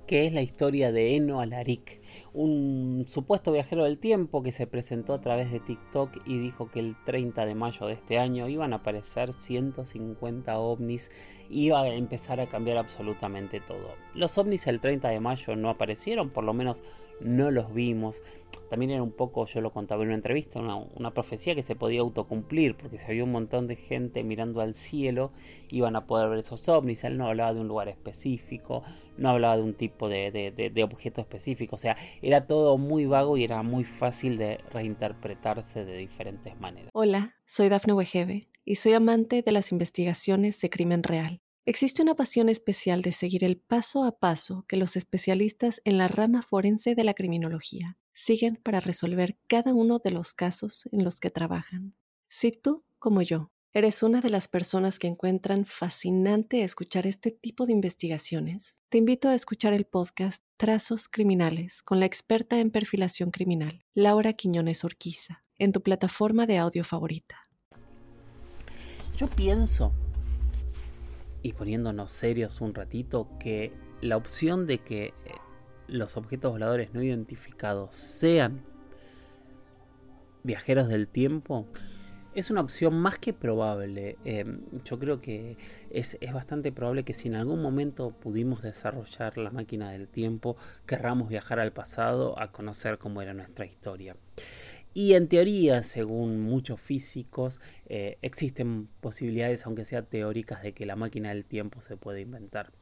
que 0.08 0.26
es 0.26 0.32
la 0.32 0.40
historia 0.40 0.90
de 0.90 1.16
Eno 1.16 1.40
Alaric, 1.40 2.00
un 2.32 3.04
supuesto 3.08 3.52
viajero 3.52 3.84
del 3.84 3.98
tiempo 3.98 4.42
que 4.42 4.52
se 4.52 4.66
presentó 4.66 5.14
a 5.14 5.20
través 5.20 5.50
de 5.50 5.60
TikTok 5.60 6.26
y 6.26 6.38
dijo 6.38 6.70
que 6.70 6.80
el 6.80 6.96
30 7.04 7.46
de 7.46 7.54
mayo 7.54 7.86
de 7.86 7.94
este 7.94 8.18
año 8.18 8.48
iban 8.48 8.72
a 8.72 8.76
aparecer 8.76 9.32
150 9.32 10.58
ovnis 10.58 11.10
y 11.50 11.66
iba 11.66 11.80
a 11.80 11.88
empezar 11.88 12.40
a 12.40 12.46
cambiar 12.46 12.78
absolutamente 12.78 13.60
todo. 13.60 13.94
Los 14.14 14.36
ovnis 14.38 14.66
el 14.66 14.80
30 14.80 15.08
de 15.08 15.20
mayo 15.20 15.56
no 15.56 15.70
aparecieron, 15.70 16.30
por 16.30 16.44
lo 16.44 16.52
menos 16.52 16.82
no 17.20 17.50
los 17.50 17.72
vimos. 17.72 18.22
También 18.68 18.90
era 18.90 19.02
un 19.02 19.12
poco, 19.12 19.46
yo 19.46 19.60
lo 19.60 19.72
contaba 19.72 20.02
en 20.02 20.08
una 20.08 20.16
entrevista, 20.16 20.60
una, 20.60 21.10
profecía 21.12 21.54
que 21.54 21.62
se 21.62 21.74
podía 21.74 22.00
autocumplir, 22.00 22.76
porque 22.76 22.98
si 22.98 23.06
había 23.06 23.24
un 23.24 23.32
montón 23.32 23.66
de 23.66 23.76
gente 23.76 24.22
mirando 24.22 24.60
al 24.60 24.74
cielo, 24.74 25.32
iban 25.70 25.96
a 25.96 26.06
poder 26.06 26.28
ver 26.28 26.40
esos 26.40 26.68
ovnis. 26.68 27.04
Él 27.04 27.16
no 27.16 27.26
hablaba 27.26 27.54
de 27.54 27.60
un 27.60 27.68
lugar 27.68 27.88
específico, 27.88 28.82
no 29.16 29.30
hablaba 29.30 29.56
de 29.56 29.62
un 29.62 29.74
tipo 29.74 30.08
de, 30.08 30.30
de 30.30 30.84
objeto 30.84 31.20
específico, 31.20 31.76
o 31.76 31.78
sea, 31.78 31.96
era 32.22 32.46
todo 32.46 32.78
muy 32.78 33.06
vago 33.06 33.36
y 33.36 33.44
era 33.44 33.62
muy 33.62 33.84
fácil 33.84 34.38
de 34.38 34.58
reinterpretarse 34.70 35.84
de 35.84 35.96
diferentes 35.96 36.58
maneras. 36.58 36.90
Hola, 36.92 37.36
soy 37.44 37.68
Dafne 37.68 37.92
Wegebe 37.92 38.48
y 38.64 38.76
soy 38.76 38.92
amante 38.92 39.42
de 39.42 39.52
las 39.52 39.72
investigaciones 39.72 40.60
de 40.60 40.70
crimen 40.70 41.02
real. 41.02 41.40
Existe 41.64 42.00
una 42.00 42.14
pasión 42.14 42.48
especial 42.48 43.02
de 43.02 43.12
seguir 43.12 43.44
el 43.44 43.58
paso 43.58 44.04
a 44.04 44.18
paso 44.18 44.64
que 44.66 44.78
los 44.78 44.96
especialistas 44.96 45.82
en 45.84 45.98
la 45.98 46.08
rama 46.08 46.40
forense 46.40 46.94
de 46.94 47.04
la 47.04 47.12
criminología 47.12 47.98
siguen 48.14 48.56
para 48.56 48.80
resolver 48.80 49.36
cada 49.46 49.74
uno 49.74 49.98
de 49.98 50.10
los 50.10 50.32
casos 50.32 50.88
en 50.92 51.04
los 51.04 51.20
que 51.20 51.30
trabajan. 51.30 51.94
Si 52.28 52.52
tú, 52.52 52.84
como 52.98 53.20
yo, 53.22 53.50
eres 53.78 54.02
una 54.02 54.20
de 54.20 54.28
las 54.28 54.48
personas 54.48 54.98
que 54.98 55.06
encuentran 55.06 55.64
fascinante 55.64 56.64
escuchar 56.64 57.06
este 57.06 57.30
tipo 57.30 57.64
de 57.64 57.72
investigaciones, 57.72 58.76
te 58.88 58.98
invito 58.98 59.28
a 59.28 59.36
escuchar 59.36 59.72
el 59.72 59.84
podcast 59.84 60.42
Trazos 60.56 61.08
Criminales 61.08 61.84
con 61.84 62.00
la 62.00 62.06
experta 62.06 62.58
en 62.58 62.72
perfilación 62.72 63.30
criminal, 63.30 63.84
Laura 63.94 64.32
Quiñones 64.32 64.82
Orquiza, 64.82 65.44
en 65.58 65.70
tu 65.70 65.80
plataforma 65.80 66.44
de 66.46 66.58
audio 66.58 66.82
favorita. 66.82 67.48
Yo 69.16 69.28
pienso 69.28 69.92
y 71.44 71.52
poniéndonos 71.52 72.10
serios 72.10 72.60
un 72.60 72.74
ratito, 72.74 73.28
que 73.38 73.72
la 74.00 74.16
opción 74.16 74.66
de 74.66 74.78
que 74.78 75.04
eh, 75.04 75.12
los 75.86 76.16
objetos 76.16 76.50
voladores 76.50 76.92
no 76.92 77.00
identificados 77.00 77.94
sean 77.94 78.64
viajeros 80.42 80.88
del 80.88 81.06
tiempo 81.06 81.68
es 82.38 82.50
una 82.50 82.60
opción 82.60 82.94
más 82.94 83.18
que 83.18 83.32
probable. 83.32 84.16
Em, 84.24 84.60
yo 84.84 84.98
creo 84.98 85.20
que 85.20 85.56
es, 85.90 86.16
es, 86.20 86.32
bastante 86.32 86.70
probable 86.72 87.04
que 87.04 87.14
si 87.14 87.28
en 87.28 87.34
algún 87.34 87.60
momento 87.60 88.10
pudimos 88.10 88.62
desarrollar 88.62 89.36
la 89.38 89.50
máquina 89.50 89.90
del 89.90 90.08
tiempo, 90.08 90.56
querramos 90.86 91.28
viajar 91.28 91.58
al 91.58 91.72
pasado 91.72 92.38
a 92.38 92.52
conocer 92.52 92.98
cómo 92.98 93.22
era 93.22 93.34
nuestra 93.34 93.66
historia. 93.66 94.16
Y 94.94 95.14
en 95.14 95.28
teoría, 95.28 95.82
según 95.82 96.40
muchos 96.40 96.80
físicos, 96.80 97.60
eh, 97.86 98.18
existen 98.22 98.88
posibilidades, 99.00 99.64
aunque 99.66 99.84
sean 99.84 100.06
teóricas, 100.06 100.62
de 100.62 100.72
que 100.72 100.86
la 100.86 100.96
máquina 100.96 101.28
del 101.28 101.44
tiempo 101.44 101.80
se 101.80 101.96
puede 101.96 102.20
inventar. 102.20 102.72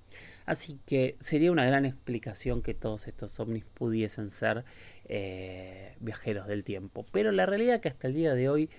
Así 0.47 0.79
que 0.87 1.17
sería 1.21 1.53
una 1.53 1.67
gran 1.67 1.85
explicación 1.85 2.63
que 2.63 2.75
todos 2.75 3.07
estos 3.07 3.39
ovnis 3.41 3.65
pudiesen 3.65 4.31
ser 4.31 4.65
eh, 5.05 5.97
viajeros 6.01 6.47
del 6.47 6.65
tiempo. 6.65 7.05
Pero 7.13 7.33
la 7.33 7.45
realidad 7.45 7.77
es 7.77 7.81
que 7.83 7.89
hasta 7.89 8.09
el 8.09 8.15
día 8.15 8.35
de 8.35 8.49
hoy 8.49 8.71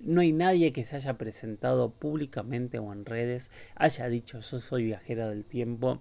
no 0.00 0.20
hay 0.20 0.32
nadie 0.32 0.72
que 0.72 0.84
se 0.84 0.96
haya 0.96 1.18
presentado 1.18 1.90
públicamente 1.90 2.78
o 2.78 2.92
en 2.92 3.04
redes, 3.04 3.50
haya 3.74 4.08
dicho 4.08 4.40
yo 4.40 4.60
soy 4.60 4.84
viajero 4.84 5.28
del 5.28 5.44
tiempo 5.44 6.00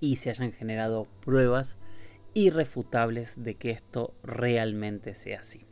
y 0.00 0.16
se 0.16 0.30
hayan 0.30 0.52
generado 0.52 1.06
pruebas 1.24 1.78
irrefutables 2.34 3.42
de 3.42 3.54
que 3.54 3.70
esto 3.70 4.14
realmente 4.22 5.14
sea 5.14 5.40
así. 5.40 5.64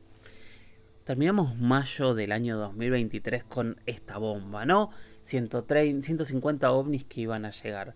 Terminamos 1.05 1.59
mayo 1.59 2.15
del 2.15 2.31
año 2.31 2.57
2023 2.57 3.43
con 3.45 3.81
esta 3.87 4.19
bomba, 4.19 4.65
¿no? 4.65 4.91
130, 5.25 6.07
150 6.07 6.71
ovnis 6.71 7.05
que 7.05 7.23
iban 7.23 7.45
a 7.45 7.51
llegar. 7.51 7.95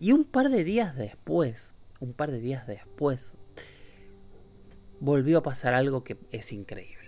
Y 0.00 0.12
un 0.12 0.24
par 0.24 0.48
de 0.48 0.64
días 0.64 0.96
después, 0.96 1.74
un 2.00 2.14
par 2.14 2.30
de 2.30 2.40
días 2.40 2.66
después, 2.66 3.34
volvió 4.98 5.38
a 5.38 5.42
pasar 5.42 5.74
algo 5.74 6.04
que 6.04 6.16
es 6.30 6.52
increíble. 6.52 7.05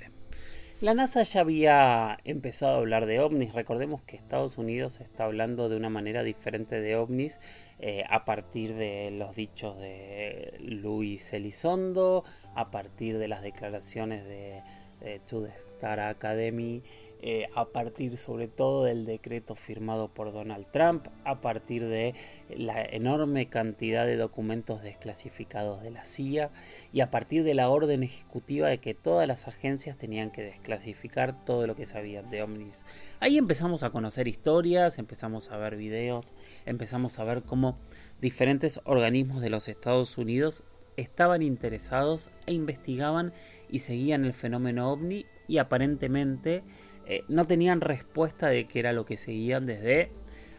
La 0.80 0.94
NASA 0.94 1.24
ya 1.24 1.40
había 1.40 2.18
empezado 2.22 2.74
a 2.74 2.78
hablar 2.78 3.06
de 3.06 3.18
ovnis. 3.18 3.52
Recordemos 3.52 4.00
que 4.02 4.14
Estados 4.14 4.58
Unidos 4.58 5.00
está 5.00 5.24
hablando 5.24 5.68
de 5.68 5.76
una 5.76 5.90
manera 5.90 6.22
diferente 6.22 6.80
de 6.80 6.94
ovnis 6.94 7.40
eh, 7.80 8.04
a 8.08 8.24
partir 8.24 8.74
de 8.76 9.10
los 9.10 9.34
dichos 9.34 9.76
de 9.76 10.54
Luis 10.60 11.32
Elizondo, 11.32 12.22
a 12.54 12.70
partir 12.70 13.18
de 13.18 13.26
las 13.26 13.42
declaraciones 13.42 14.24
de, 14.24 14.62
de 15.00 15.18
To 15.26 15.42
the 15.42 15.52
Star 15.74 15.98
Academy 15.98 16.84
eh, 17.20 17.48
a 17.54 17.66
partir 17.66 18.16
sobre 18.16 18.46
todo 18.46 18.84
del 18.84 19.04
decreto 19.04 19.56
firmado 19.56 20.08
por 20.08 20.32
Donald 20.32 20.66
Trump, 20.70 21.08
a 21.24 21.40
partir 21.40 21.86
de 21.86 22.14
la 22.48 22.84
enorme 22.84 23.48
cantidad 23.48 24.06
de 24.06 24.16
documentos 24.16 24.82
desclasificados 24.82 25.82
de 25.82 25.90
la 25.90 26.04
CIA 26.04 26.50
y 26.92 27.00
a 27.00 27.10
partir 27.10 27.42
de 27.42 27.54
la 27.54 27.70
orden 27.70 28.04
ejecutiva 28.04 28.68
de 28.68 28.78
que 28.78 28.94
todas 28.94 29.26
las 29.26 29.48
agencias 29.48 29.98
tenían 29.98 30.30
que 30.30 30.42
desclasificar 30.42 31.44
todo 31.44 31.66
lo 31.66 31.74
que 31.74 31.86
sabían 31.86 32.30
de 32.30 32.42
ovnis. 32.42 32.84
Ahí 33.18 33.36
empezamos 33.36 33.82
a 33.82 33.90
conocer 33.90 34.28
historias, 34.28 34.98
empezamos 34.98 35.50
a 35.50 35.56
ver 35.56 35.76
videos, 35.76 36.32
empezamos 36.66 37.18
a 37.18 37.24
ver 37.24 37.42
cómo 37.42 37.78
diferentes 38.20 38.80
organismos 38.84 39.42
de 39.42 39.50
los 39.50 39.66
Estados 39.66 40.18
Unidos 40.18 40.62
estaban 40.96 41.42
interesados 41.42 42.30
e 42.46 42.52
investigaban 42.52 43.32
y 43.68 43.80
seguían 43.80 44.24
el 44.24 44.34
fenómeno 44.34 44.92
ovni 44.92 45.26
y 45.48 45.58
aparentemente 45.58 46.62
eh, 47.06 47.24
no 47.28 47.46
tenían 47.46 47.80
respuesta 47.80 48.48
de 48.48 48.68
qué 48.68 48.78
era 48.78 48.92
lo 48.92 49.04
que 49.04 49.16
seguían 49.16 49.66
desde 49.66 50.12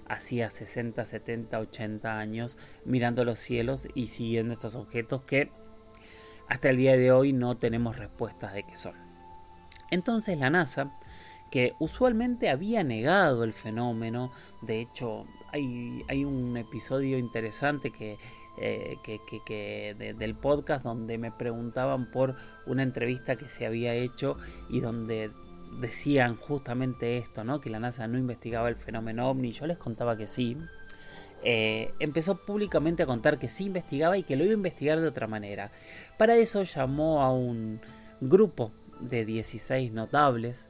hacía 0.10 0.50
60, 0.50 1.05
70, 1.05 1.60
80 1.60 2.17
años 2.19 2.58
mirando 2.84 3.24
los 3.24 3.39
cielos 3.39 3.88
y 3.93 4.08
siguiendo 4.08 4.53
estos 4.53 4.75
objetos 4.75 5.22
que 5.22 5.51
hasta 6.50 6.72
el 6.72 6.77
día 6.77 6.98
de 6.98 7.12
hoy 7.12 7.31
no 7.31 7.58
tenemos 7.58 7.98
respuestas 7.98 8.53
de 8.53 8.63
qué 8.63 8.75
son. 8.75 8.96
Entonces 9.91 10.38
la 10.38 10.50
NASA, 10.50 10.91
que 11.51 11.74
usualmente 11.79 12.50
había 12.50 12.84
negado 12.84 13.43
el 13.43 13.53
fenómeno, 13.53 14.31
de 14.62 14.81
hecho 14.81 15.25
hay, 15.51 16.03
hay 16.10 16.25
un 16.25 16.58
episodio 16.58 17.19
interesante 17.19 17.91
que 17.91 18.17
eh, 18.62 18.98
que, 19.04 20.16
del 20.18 20.36
podcast 20.36 20.84
donde 20.84 21.18
me 21.18 21.32
preguntaban 21.32 22.12
por 22.12 22.36
una 22.66 22.84
entrevista 22.84 23.36
que 23.36 23.48
se 23.50 23.66
había 23.66 23.94
hecho 23.94 24.38
y 24.70 24.80
donde 24.80 25.32
decían 25.80 26.36
justamente 26.36 27.18
esto, 27.18 27.44
¿no? 27.44 27.62
Que 27.62 27.70
la 27.70 27.80
NASA 27.80 28.08
no 28.08 28.18
investigaba 28.18 28.70
el 28.70 28.75
fenómeno 28.75 29.30
ovni. 29.30 29.51
Yo 29.51 29.68
les 29.68 29.78
contaba 29.78 30.18
que 30.18 30.28
sí. 30.28 30.58
Eh, 31.44 31.94
empezó 32.00 32.36
públicamente 32.36 33.04
a 33.04 33.06
contar 33.06 33.39
que 33.39 33.50
sí 33.50 33.66
investigaba 33.66 34.18
y 34.18 34.24
que 34.24 34.36
lo 34.36 34.44
iba 34.44 34.51
a 34.51 34.58
investigar 34.58 35.00
de 35.00 35.08
otra 35.08 35.28
manera. 35.28 35.72
Para 36.18 36.36
eso 36.36 36.63
llamó 36.63 37.22
a 37.22 37.32
un 37.32 37.80
grupo 38.20 38.72
de 39.00 39.25
16 39.25 39.94
notables 39.94 40.68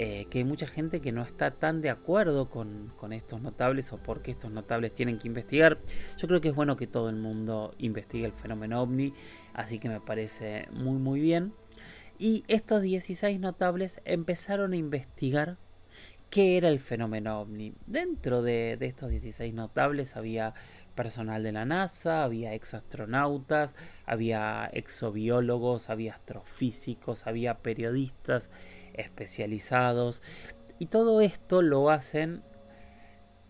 eh, 0.00 0.26
que 0.30 0.38
hay 0.38 0.44
mucha 0.44 0.68
gente 0.68 1.00
que 1.00 1.10
no 1.10 1.22
está 1.22 1.50
tan 1.50 1.80
de 1.80 1.90
acuerdo 1.90 2.48
con, 2.48 2.92
estos 3.10 3.42
notables 3.42 3.92
o 3.92 3.96
porque 3.96 4.30
estos 4.30 4.52
notables 4.52 4.94
tienen 4.94 5.18
que 5.18 5.26
investigar. 5.26 5.80
Yo 6.16 6.28
creo 6.28 6.40
que 6.40 6.50
es 6.50 6.54
bueno 6.54 6.76
que 6.76 6.86
todo 6.86 7.08
el 7.08 7.16
mundo 7.16 7.74
investigue 7.78 8.24
el 8.24 8.32
fenómeno 8.32 8.80
ovni, 8.80 9.12
así 9.54 9.80
que 9.80 9.88
me 9.88 10.00
parece 10.00 10.68
muy 10.70 10.98
muy 10.98 11.18
bien. 11.18 11.52
Y 12.16 12.44
estos 12.46 12.82
16 12.82 13.40
notables 13.40 14.00
empezaron 14.04 14.72
a 14.72 14.76
investigar 14.76 15.58
¿Qué 16.30 16.56
era 16.56 16.68
el 16.68 16.78
fenómeno 16.78 17.40
ovni? 17.40 17.74
Dentro 17.86 18.42
de, 18.42 18.76
de 18.78 18.86
estos 18.86 19.10
16 19.10 19.54
notables 19.54 20.16
había 20.16 20.54
personal 20.94 21.42
de 21.42 21.52
la 21.52 21.64
NASA, 21.64 22.24
había 22.24 22.54
exastronautas, 22.54 23.74
había 24.04 24.68
exobiólogos, 24.72 25.90
había 25.90 26.14
astrofísicos, 26.14 27.26
había 27.26 27.58
periodistas 27.58 28.50
especializados. 28.94 30.22
Y 30.78 30.86
todo 30.86 31.20
esto 31.20 31.62
lo 31.62 31.90
hacen 31.90 32.42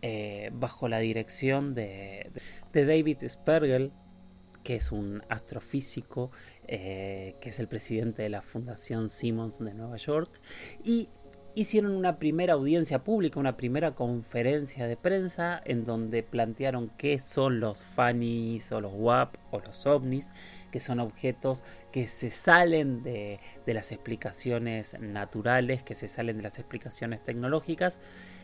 eh, 0.00 0.50
bajo 0.52 0.88
la 0.88 0.98
dirección 0.98 1.74
de, 1.74 2.30
David 2.72 3.18
Spergel, 3.26 3.92
que 4.62 4.76
es 4.76 4.92
un 4.92 5.22
astrofísico, 5.28 6.30
eh, 6.68 7.34
que 7.40 7.48
es 7.48 7.58
el 7.58 7.66
presidente 7.66 8.22
de 8.22 8.28
la 8.28 8.42
Fundación 8.42 9.08
Simmons 9.08 9.58
de 9.58 9.74
Nueva 9.74 9.96
York, 9.96 10.40
y 10.84 11.08
hicieron 11.60 11.90
una 11.90 12.18
primera 12.18 12.54
audiencia 12.54 13.02
pública, 13.02 13.40
una 13.40 13.56
primera 13.56 13.96
conferencia 13.96 14.86
de 14.86 14.96
prensa 14.96 15.60
en 15.64 15.84
donde 15.84 16.22
plantearon 16.22 16.90
qué 16.96 17.18
son 17.18 17.58
los 17.58 17.82
FANIs 17.82 18.70
o 18.70 18.80
los 18.80 18.92
WAP 18.94 19.34
o 19.50 19.58
los 19.58 19.84
OVNIs, 19.84 20.30
que 20.70 20.78
son 20.78 21.00
objetos 21.00 21.64
que 21.90 22.06
se 22.06 22.30
salen 22.30 23.02
de, 23.02 23.40
de 23.66 23.74
las 23.74 23.90
explicaciones 23.90 24.96
naturales, 25.00 25.82
que 25.82 25.96
se 25.96 26.06
salen 26.06 26.36
de 26.36 26.44
las 26.44 26.60
explicaciones 26.60 27.24
tecnológicas. 27.24 27.98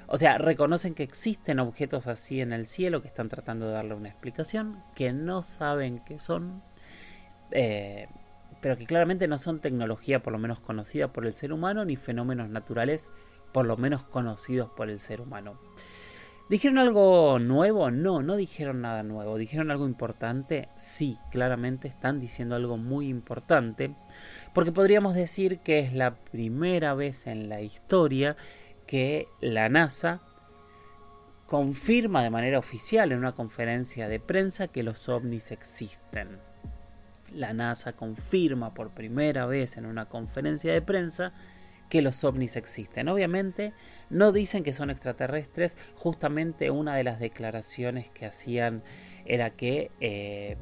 O 0.08 0.18
sea, 0.18 0.38
reconocen 0.38 0.94
que 0.94 1.04
existen 1.04 1.60
objetos 1.60 2.08
así 2.08 2.40
en 2.40 2.52
el 2.52 2.66
cielo 2.66 3.00
que 3.00 3.08
están 3.08 3.28
tratando 3.28 3.68
de 3.68 3.74
darle 3.74 3.94
una 3.94 4.08
explicación, 4.08 4.82
que 4.96 5.12
no 5.12 5.44
saben 5.44 6.00
qué 6.00 6.18
son. 6.18 6.62
Eh, 7.52 8.08
pero 8.64 8.78
que 8.78 8.86
claramente 8.86 9.28
no 9.28 9.36
son 9.36 9.60
tecnología 9.60 10.22
por 10.22 10.32
lo 10.32 10.38
menos 10.38 10.58
conocida 10.58 11.12
por 11.12 11.26
el 11.26 11.34
ser 11.34 11.52
humano 11.52 11.84
ni 11.84 11.96
fenómenos 11.96 12.48
naturales 12.48 13.10
por 13.52 13.66
lo 13.66 13.76
menos 13.76 14.04
conocidos 14.04 14.70
por 14.70 14.88
el 14.88 15.00
ser 15.00 15.20
humano. 15.20 15.60
¿Dijeron 16.48 16.78
algo 16.78 17.38
nuevo? 17.38 17.90
No, 17.90 18.22
no 18.22 18.36
dijeron 18.36 18.80
nada 18.80 19.02
nuevo. 19.02 19.36
¿Dijeron 19.36 19.70
algo 19.70 19.86
importante? 19.86 20.70
Sí, 20.76 21.18
claramente 21.30 21.88
están 21.88 22.20
diciendo 22.20 22.54
algo 22.54 22.78
muy 22.78 23.08
importante. 23.08 23.94
Porque 24.54 24.72
podríamos 24.72 25.14
decir 25.14 25.58
que 25.58 25.80
es 25.80 25.92
la 25.92 26.14
primera 26.14 26.94
vez 26.94 27.26
en 27.26 27.50
la 27.50 27.60
historia 27.60 28.34
que 28.86 29.28
la 29.42 29.68
NASA 29.68 30.22
confirma 31.44 32.22
de 32.22 32.30
manera 32.30 32.58
oficial 32.60 33.12
en 33.12 33.18
una 33.18 33.32
conferencia 33.32 34.08
de 34.08 34.20
prensa 34.20 34.68
que 34.68 34.82
los 34.82 35.10
ovnis 35.10 35.52
existen 35.52 36.53
la 37.34 37.52
NASA 37.52 37.92
confirma 37.92 38.74
por 38.74 38.90
primera 38.90 39.46
vez 39.46 39.76
en 39.76 39.86
una 39.86 40.06
conferencia 40.06 40.72
de 40.72 40.82
prensa 40.82 41.32
que 41.88 42.02
los 42.02 42.24
ovnis 42.24 42.56
existen. 42.56 43.08
Obviamente 43.08 43.72
no 44.10 44.32
dicen 44.32 44.64
que 44.64 44.72
son 44.72 44.90
extraterrestres, 44.90 45.76
justamente 45.94 46.70
una 46.70 46.96
de 46.96 47.04
las 47.04 47.18
declaraciones 47.18 48.08
que 48.08 48.26
hacían 48.26 48.82
era 49.26 49.50
que 49.50 49.90
eh, 50.00 50.56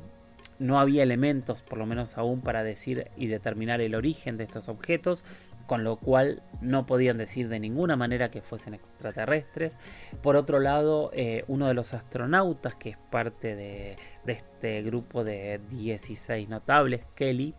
no 0.58 0.78
había 0.78 1.02
elementos, 1.02 1.62
por 1.62 1.78
lo 1.78 1.86
menos 1.86 2.18
aún, 2.18 2.40
para 2.40 2.62
decir 2.62 3.10
y 3.16 3.26
determinar 3.26 3.80
el 3.80 3.94
origen 3.94 4.36
de 4.36 4.44
estos 4.44 4.68
objetos, 4.68 5.24
con 5.66 5.84
lo 5.84 5.96
cual 5.96 6.42
no 6.60 6.86
podían 6.86 7.18
decir 7.18 7.48
de 7.48 7.60
ninguna 7.60 7.96
manera 7.96 8.30
que 8.30 8.42
fuesen 8.42 8.74
extraterrestres. 8.74 9.76
Por 10.22 10.36
otro 10.36 10.60
lado, 10.60 11.10
eh, 11.14 11.44
uno 11.48 11.68
de 11.68 11.74
los 11.74 11.94
astronautas, 11.94 12.74
que 12.76 12.90
es 12.90 12.98
parte 13.10 13.54
de, 13.56 13.96
este 14.26 14.82
grupo 14.82 15.24
de 15.24 15.60
16 15.70 16.48
notables, 16.48 17.02
Kelly, 17.14 17.54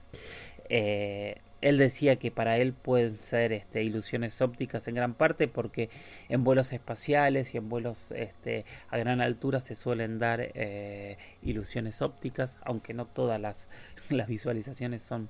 eh, 0.70 1.42
él 1.64 1.78
decía 1.78 2.18
que 2.18 2.30
para 2.30 2.58
él 2.58 2.74
pueden 2.74 3.12
ser 3.12 3.54
este, 3.54 3.84
ilusiones 3.84 4.42
ópticas 4.42 4.88
en 4.88 4.96
gran 4.96 5.14
parte 5.14 5.48
porque 5.48 5.90
en 6.28 6.44
vuelos 6.44 6.74
espaciales 6.74 7.54
y 7.54 7.58
en 7.58 7.70
vuelos 7.70 8.12
este, 8.12 8.66
a 8.90 8.98
gran 8.98 9.22
altura 9.22 9.62
se 9.62 9.74
suelen 9.74 10.20
dar 10.20 10.42
eh, 10.42 11.18
ilusiones 11.42 12.02
ópticas, 12.02 12.58
aunque 12.64 12.94
no 12.94 13.06
todas 13.06 13.40
las, 13.40 13.70
las 14.10 14.28
visualizaciones 14.28 15.02
son 15.04 15.30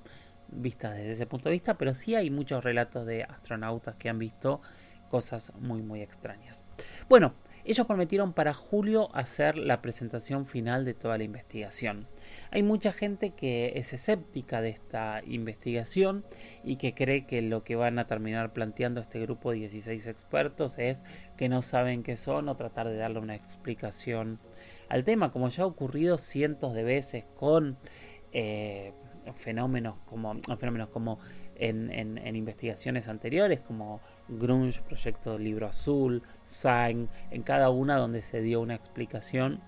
vistas 0.54 0.94
desde 0.94 1.12
ese 1.12 1.26
punto 1.26 1.48
de 1.48 1.54
vista, 1.54 1.76
pero 1.78 1.94
sí 1.94 2.14
hay 2.14 2.30
muchos 2.30 2.62
relatos 2.62 3.06
de 3.06 3.24
astronautas 3.24 3.96
que 3.96 4.08
han 4.08 4.18
visto 4.18 4.60
cosas 5.08 5.52
muy 5.60 5.82
muy 5.82 6.02
extrañas. 6.02 6.64
Bueno, 7.08 7.34
ellos 7.66 7.86
prometieron 7.86 8.34
para 8.34 8.52
julio 8.52 9.08
hacer 9.14 9.56
la 9.56 9.80
presentación 9.80 10.44
final 10.44 10.84
de 10.84 10.92
toda 10.92 11.16
la 11.16 11.24
investigación. 11.24 12.06
Hay 12.50 12.62
mucha 12.62 12.92
gente 12.92 13.30
que 13.30 13.72
es 13.76 13.94
escéptica 13.94 14.60
de 14.60 14.68
esta 14.68 15.22
investigación 15.24 16.26
y 16.62 16.76
que 16.76 16.94
cree 16.94 17.26
que 17.26 17.40
lo 17.40 17.64
que 17.64 17.74
van 17.74 17.98
a 17.98 18.06
terminar 18.06 18.52
planteando 18.52 19.00
este 19.00 19.18
grupo 19.20 19.50
de 19.50 19.58
16 19.60 20.06
expertos 20.08 20.78
es 20.78 21.04
que 21.38 21.48
no 21.48 21.62
saben 21.62 22.02
qué 22.02 22.18
son 22.18 22.50
o 22.50 22.56
tratar 22.56 22.88
de 22.88 22.96
darle 22.96 23.20
una 23.20 23.34
explicación 23.34 24.40
al 24.90 25.04
tema, 25.04 25.30
como 25.30 25.48
ya 25.48 25.62
ha 25.62 25.66
ocurrido 25.66 26.18
cientos 26.18 26.74
de 26.74 26.82
veces 26.82 27.24
con 27.34 27.78
eh, 28.32 28.92
fenómenos 29.36 29.96
como 30.04 30.34
fenómenos 30.58 30.88
como 30.88 31.18
en, 31.56 32.36
investigaciones 32.36 33.08
anteriores 33.08 33.60
como 33.60 34.00
Grunge, 34.28 34.82
Proyecto 34.82 35.38
Libro 35.38 35.66
Azul, 35.66 36.22
Sign, 36.44 37.08
en 37.30 37.42
cada 37.42 37.70
una 37.70 37.96
donde 37.96 38.22
se 38.22 38.40
dio 38.40 38.60
una 38.60 38.74
explicación 38.74 39.60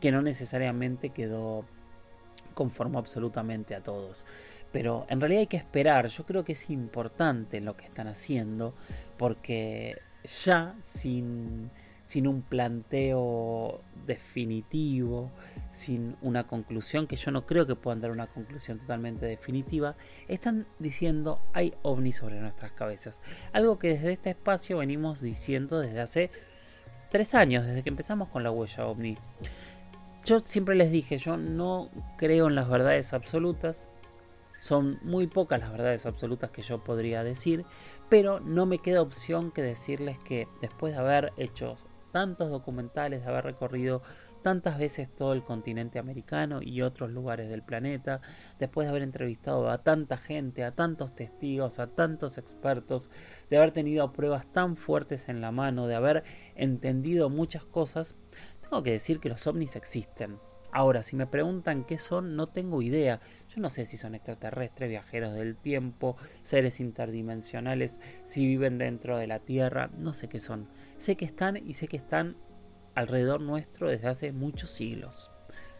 que 0.00 0.12
no 0.12 0.22
necesariamente 0.22 1.10
quedó 1.10 1.64
conforme 2.54 2.98
absolutamente 2.98 3.74
a 3.74 3.82
todos. 3.82 4.26
Pero 4.72 5.06
en 5.08 5.20
realidad 5.20 5.40
hay 5.40 5.46
que 5.46 5.56
esperar, 5.56 6.06
yo 6.08 6.24
creo 6.24 6.44
que 6.44 6.52
es 6.52 6.70
importante 6.70 7.60
lo 7.60 7.76
que 7.76 7.86
están 7.86 8.08
haciendo 8.08 8.74
porque 9.16 9.96
ya 10.24 10.74
sin 10.80 11.70
sin 12.10 12.26
un 12.26 12.42
planteo 12.42 13.82
definitivo, 14.04 15.30
sin 15.70 16.16
una 16.22 16.44
conclusión, 16.44 17.06
que 17.06 17.14
yo 17.14 17.30
no 17.30 17.46
creo 17.46 17.68
que 17.68 17.76
puedan 17.76 18.00
dar 18.00 18.10
una 18.10 18.26
conclusión 18.26 18.80
totalmente 18.80 19.26
definitiva, 19.26 19.94
están 20.26 20.66
diciendo 20.80 21.40
hay 21.52 21.72
ovnis 21.82 22.16
sobre 22.16 22.40
nuestras 22.40 22.72
cabezas. 22.72 23.20
Algo 23.52 23.78
que 23.78 23.90
desde 23.90 24.14
este 24.14 24.30
espacio 24.30 24.78
venimos 24.78 25.20
diciendo 25.20 25.78
desde 25.78 26.00
hace 26.00 26.30
tres 27.12 27.36
años, 27.36 27.64
desde 27.64 27.84
que 27.84 27.90
empezamos 27.90 28.28
con 28.28 28.42
la 28.42 28.50
huella 28.50 28.88
ovni. 28.88 29.16
Yo 30.24 30.40
siempre 30.40 30.74
les 30.74 30.90
dije, 30.90 31.16
yo 31.16 31.36
no 31.36 31.90
creo 32.18 32.48
en 32.48 32.56
las 32.56 32.68
verdades 32.68 33.12
absolutas, 33.12 33.86
son 34.58 34.98
muy 35.02 35.28
pocas 35.28 35.60
las 35.60 35.70
verdades 35.70 36.06
absolutas 36.06 36.50
que 36.50 36.62
yo 36.62 36.82
podría 36.82 37.22
decir, 37.22 37.64
pero 38.08 38.40
no 38.40 38.66
me 38.66 38.78
queda 38.78 39.00
opción 39.00 39.52
que 39.52 39.62
decirles 39.62 40.18
que 40.18 40.48
después 40.60 40.92
de 40.92 40.98
haber 40.98 41.32
hecho 41.36 41.76
tantos 42.10 42.50
documentales, 42.50 43.22
de 43.22 43.30
haber 43.30 43.44
recorrido 43.44 44.02
tantas 44.42 44.78
veces 44.78 45.08
todo 45.14 45.32
el 45.32 45.42
continente 45.42 45.98
americano 45.98 46.60
y 46.62 46.82
otros 46.82 47.10
lugares 47.10 47.48
del 47.48 47.62
planeta, 47.62 48.20
después 48.58 48.86
de 48.86 48.90
haber 48.90 49.02
entrevistado 49.02 49.70
a 49.70 49.82
tanta 49.82 50.16
gente, 50.16 50.64
a 50.64 50.74
tantos 50.74 51.14
testigos, 51.14 51.78
a 51.78 51.88
tantos 51.88 52.38
expertos, 52.38 53.10
de 53.48 53.56
haber 53.56 53.72
tenido 53.72 54.12
pruebas 54.12 54.50
tan 54.52 54.76
fuertes 54.76 55.28
en 55.28 55.40
la 55.40 55.52
mano, 55.52 55.86
de 55.86 55.94
haber 55.94 56.24
entendido 56.54 57.30
muchas 57.30 57.64
cosas, 57.64 58.16
tengo 58.60 58.82
que 58.82 58.92
decir 58.92 59.20
que 59.20 59.28
los 59.28 59.46
ovnis 59.46 59.76
existen. 59.76 60.38
Ahora, 60.72 61.02
si 61.02 61.16
me 61.16 61.26
preguntan 61.26 61.84
qué 61.84 61.98
son, 61.98 62.36
no 62.36 62.46
tengo 62.46 62.82
idea. 62.82 63.20
Yo 63.48 63.60
no 63.60 63.70
sé 63.70 63.84
si 63.84 63.96
son 63.96 64.14
extraterrestres, 64.14 64.88
viajeros 64.88 65.34
del 65.34 65.56
tiempo, 65.56 66.16
seres 66.42 66.80
interdimensionales, 66.80 68.00
si 68.24 68.46
viven 68.46 68.78
dentro 68.78 69.18
de 69.18 69.26
la 69.26 69.40
Tierra, 69.40 69.90
no 69.98 70.12
sé 70.12 70.28
qué 70.28 70.38
son. 70.38 70.68
Sé 70.98 71.16
que 71.16 71.24
están 71.24 71.56
y 71.56 71.72
sé 71.74 71.88
que 71.88 71.96
están 71.96 72.36
alrededor 72.94 73.40
nuestro 73.40 73.88
desde 73.88 74.08
hace 74.08 74.32
muchos 74.32 74.70
siglos. 74.70 75.30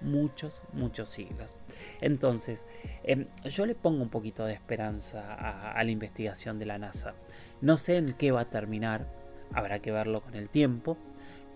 Muchos, 0.01 0.63
muchos 0.73 1.11
siglos. 1.11 1.57
Entonces, 2.01 2.67
em, 3.05 3.27
yo 3.45 3.67
le 3.67 3.75
pongo 3.75 4.03
un 4.03 4.09
poquito 4.09 4.45
de 4.45 4.55
esperanza 4.55 5.35
a 5.35 5.85
la 5.85 5.91
investigación 5.91 6.59
de 6.59 6.67
la 6.67 6.79
NASA. 6.79 7.15
No 7.61 7.77
sé 7.77 7.97
en 7.97 8.15
qué 8.15 8.33
va 8.33 8.43
a 8.43 8.51
terminar, 8.51 9.07
habrá 9.53 9.81
que 9.81 9.93
verlo 9.93 10.23
con 10.23 10.35
el 10.35 10.49
tiempo, 10.49 10.97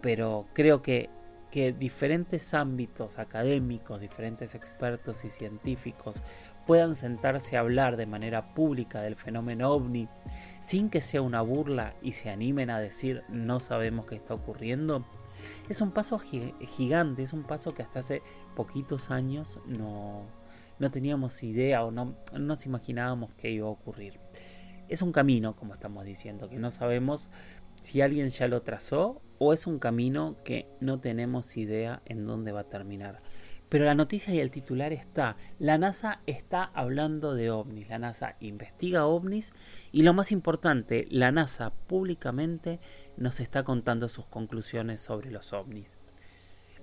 pero 0.01 0.47
creo 0.53 0.83
que 0.83 1.09
que 1.55 1.73
diferentes 1.73 2.53
ámbitos 2.53 3.21
académicos, 3.21 4.01
diferentes 4.01 4.57
expertos 4.57 5.25
y 5.25 5.31
científicos 5.31 6.21
puedan 6.67 6.97
sentarse 6.97 7.57
a 7.57 7.61
hablar 7.61 7.97
de 7.97 8.07
manera 8.07 8.55
pública 8.55 9.01
del 9.03 9.15
fenómeno 9.15 9.71
ovni 9.71 10.09
sin 10.61 10.91
que 10.91 11.01
sea 11.01 11.23
una 11.23 11.43
burla 11.43 11.95
y 12.03 12.11
se 12.11 12.29
animen 12.29 12.71
a 12.71 12.81
decir 12.81 13.23
no 13.29 13.61
sabemos 13.61 14.07
qué 14.07 14.17
está 14.17 14.35
ocurriendo, 14.35 15.05
es 15.69 15.81
un 15.81 15.93
paso 15.93 16.19
gigante, 16.19 17.23
es 17.23 17.33
un 17.33 17.45
paso 17.45 17.73
que 17.73 17.83
hasta 17.83 18.01
hace 18.01 18.21
poquitos 18.57 19.13
años 19.13 19.61
no, 19.65 20.27
no 20.81 20.91
teníamos 20.91 21.41
idea 21.45 21.85
o 21.85 21.93
no, 21.93 22.17
no 22.33 22.39
nos 22.41 22.67
imaginábamos 22.67 23.33
que 23.35 23.53
iba 23.53 23.69
a 23.69 23.71
ocurrir. 23.71 24.19
Es 24.89 25.03
un 25.03 25.13
camino, 25.13 25.55
como 25.55 25.75
estamos 25.75 26.05
diciendo, 26.05 26.49
que 26.49 26.59
no 26.59 26.73
sabemos 26.73 27.31
si 27.85 28.01
alguien 28.01 28.29
ya 28.29 28.49
lo 28.49 28.63
trazó 28.63 29.21
o 29.37 29.53
es 29.53 29.67
un 29.67 29.79
camino 29.79 30.39
que 30.43 30.67
no 30.81 31.01
tenemos 31.01 31.59
idea 31.59 32.01
en 32.07 32.27
dónde 32.27 32.51
va 32.51 32.61
a 32.61 32.69
terminar. 32.71 33.21
Pero 33.69 33.85
la 33.85 33.95
noticia 33.95 34.33
y 34.33 34.39
el 34.39 34.51
titular 34.51 34.95
está, 34.95 35.37
la 35.59 35.77
NASA 35.77 36.23
está 36.27 36.65
hablando 36.65 37.35
de 37.35 37.51
ovnis, 37.51 37.91
la 37.91 37.99
NASA 37.99 38.37
investiga 38.41 39.05
ovnis 39.05 39.53
y 39.93 40.03
lo 40.03 40.15
más 40.15 40.33
importante, 40.33 41.07
la 41.11 41.31
NASA 41.31 41.75
públicamente 41.87 42.81
nos 43.19 43.39
está 43.41 43.65
contando 43.65 44.09
sus 44.09 44.25
conclusiones 44.25 45.03
sobre 45.03 45.31
los 45.31 45.53
ovnis. 45.53 45.99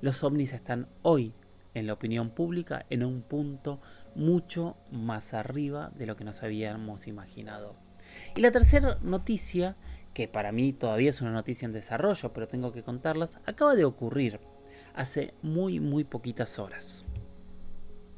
Los 0.02 0.24
ovnis 0.24 0.54
están 0.54 0.88
hoy 1.02 1.34
en 1.74 1.88
la 1.88 1.94
opinión 1.94 2.30
pública 2.30 2.86
en 2.92 3.04
un 3.04 3.24
punto 3.24 3.82
mucho 4.14 4.78
más 4.92 5.34
arriba 5.34 5.92
de 5.96 6.06
lo 6.06 6.16
que 6.16 6.26
nos 6.26 6.44
habíamos 6.44 7.08
imaginado. 7.08 7.76
Y 8.36 8.42
la 8.42 8.52
tercera 8.52 8.98
noticia, 9.02 9.76
que 10.14 10.28
para 10.28 10.52
mí 10.52 10.74
todavía 10.74 11.10
es 11.10 11.22
una 11.22 11.32
noticia 11.32 11.66
en 11.66 11.74
desarrollo, 11.74 12.34
pero 12.34 12.48
tengo 12.48 12.72
que 12.72 12.84
contarlas, 12.84 13.38
acaba 13.46 13.76
de 13.76 13.86
ocurrir 13.86 14.40
hace 14.94 15.34
muy 15.42 15.80
muy 15.80 16.04
poquitas 16.04 16.60
horas. 16.60 17.06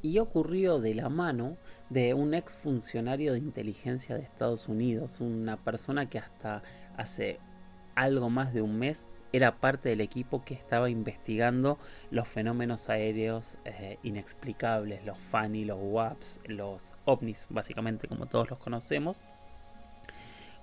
Y 0.02 0.18
ocurrió 0.18 0.80
de 0.80 0.94
la 0.94 1.08
mano 1.08 1.56
de 1.88 2.12
un 2.12 2.34
ex 2.34 2.54
funcionario 2.56 3.32
de 3.32 3.38
inteligencia 3.38 4.16
de 4.16 4.22
Estados 4.22 4.68
Unidos, 4.68 5.20
una 5.20 5.56
persona 5.56 6.10
que 6.10 6.18
hasta 6.18 6.62
hace 6.96 7.38
algo 7.94 8.28
más 8.28 8.52
de 8.52 8.60
un 8.60 8.78
mes 8.78 9.06
era 9.32 9.58
parte 9.60 9.88
del 9.88 10.00
equipo 10.00 10.44
que 10.44 10.54
estaba 10.54 10.90
investigando 10.90 11.78
los 12.12 12.28
fenómenos 12.28 12.88
aéreos 12.88 13.58
eh, 13.64 13.98
inexplicables, 14.04 15.04
los 15.04 15.18
FANI, 15.18 15.64
los 15.64 15.78
WAPs, 15.80 16.40
los 16.46 16.94
ovnis, 17.04 17.48
básicamente 17.50 18.06
como 18.06 18.26
todos 18.26 18.48
los 18.48 18.60
conocemos, 18.60 19.18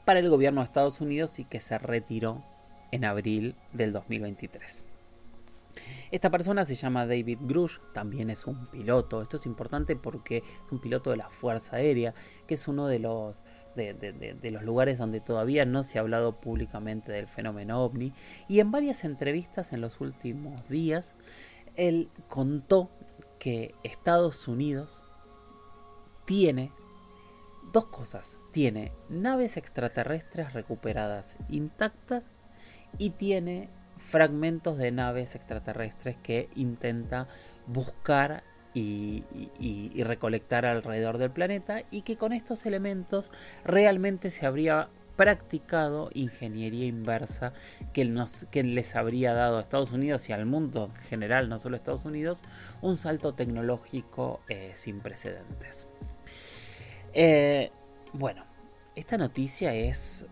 para 0.05 0.19
el 0.19 0.29
gobierno 0.29 0.61
de 0.61 0.65
Estados 0.65 1.01
Unidos 1.01 1.39
y 1.39 1.45
que 1.45 1.59
se 1.59 1.77
retiró 1.77 2.43
en 2.91 3.05
abril 3.05 3.55
del 3.73 3.93
2023. 3.93 4.85
Esta 6.11 6.29
persona 6.29 6.65
se 6.65 6.75
llama 6.75 7.05
David 7.05 7.39
Grush, 7.41 7.77
también 7.93 8.29
es 8.29 8.45
un 8.45 8.67
piloto. 8.67 9.21
Esto 9.21 9.37
es 9.37 9.45
importante 9.45 9.95
porque 9.95 10.37
es 10.37 10.71
un 10.71 10.79
piloto 10.79 11.09
de 11.11 11.17
la 11.17 11.29
Fuerza 11.29 11.77
Aérea, 11.77 12.13
que 12.47 12.55
es 12.55 12.67
uno 12.67 12.87
de 12.87 12.99
los, 12.99 13.43
de, 13.75 14.51
los 14.51 14.63
lugares 14.63 14.97
donde 14.97 15.21
todavía 15.21 15.65
no 15.65 15.83
se 15.83 15.97
ha 15.97 16.01
hablado 16.01 16.33
públicamente 16.41 17.13
del 17.13 17.27
fenómeno 17.27 17.81
ovni. 17.81 18.13
Y 18.49 18.59
en 18.59 18.71
varias 18.71 19.05
entrevistas 19.05 19.71
en 19.71 19.79
los 19.79 20.01
últimos 20.01 20.67
días, 20.67 21.15
él 21.77 22.09
contó 22.27 22.89
que 23.39 23.73
Estados 23.83 24.49
Unidos 24.49 25.03
tiene 26.25 26.71
dos 27.71 27.85
cosas. 27.85 28.37
Tiene 28.51 28.91
naves 29.09 29.57
extraterrestres 29.57 30.53
recuperadas 30.53 31.37
intactas 31.49 32.23
y 32.97 33.11
tiene 33.11 33.69
fragmentos 33.97 34.77
de 34.77 34.91
naves 34.91 35.35
extraterrestres 35.35 36.17
que 36.17 36.49
intenta 36.55 37.27
buscar 37.67 38.43
y, 38.73 39.23
recolectar 40.03 40.65
alrededor 40.65 41.17
del 41.17 41.31
planeta 41.31 41.83
y 41.91 42.01
que 42.01 42.15
con 42.15 42.33
estos 42.33 42.65
elementos 42.65 43.31
realmente 43.65 44.31
se 44.31 44.45
habría 44.45 44.89
practicado 45.15 46.09
ingeniería 46.13 46.85
inversa 46.85 47.53
que, 47.93 48.05
les 48.05 48.95
habría 48.95 49.33
dado 49.33 49.57
a 49.57 49.61
Estados 49.61 49.91
Unidos 49.91 50.29
y 50.29 50.33
al 50.33 50.45
mundo 50.45 50.85
en 50.85 50.95
general, 51.03 51.49
no 51.49 51.57
solo 51.59 51.75
a 51.75 51.77
Estados 51.77 52.05
Unidos, 52.05 52.41
un 52.81 52.95
salto 52.95 53.33
tecnológico 53.33 54.39
eh, 54.47 54.71
sin 54.75 54.99
precedentes. 54.99 55.87
Eh, 57.13 57.71
bueno, 58.13 58.45
esta 58.95 59.17
noticia 59.17 59.73
es 59.73 60.25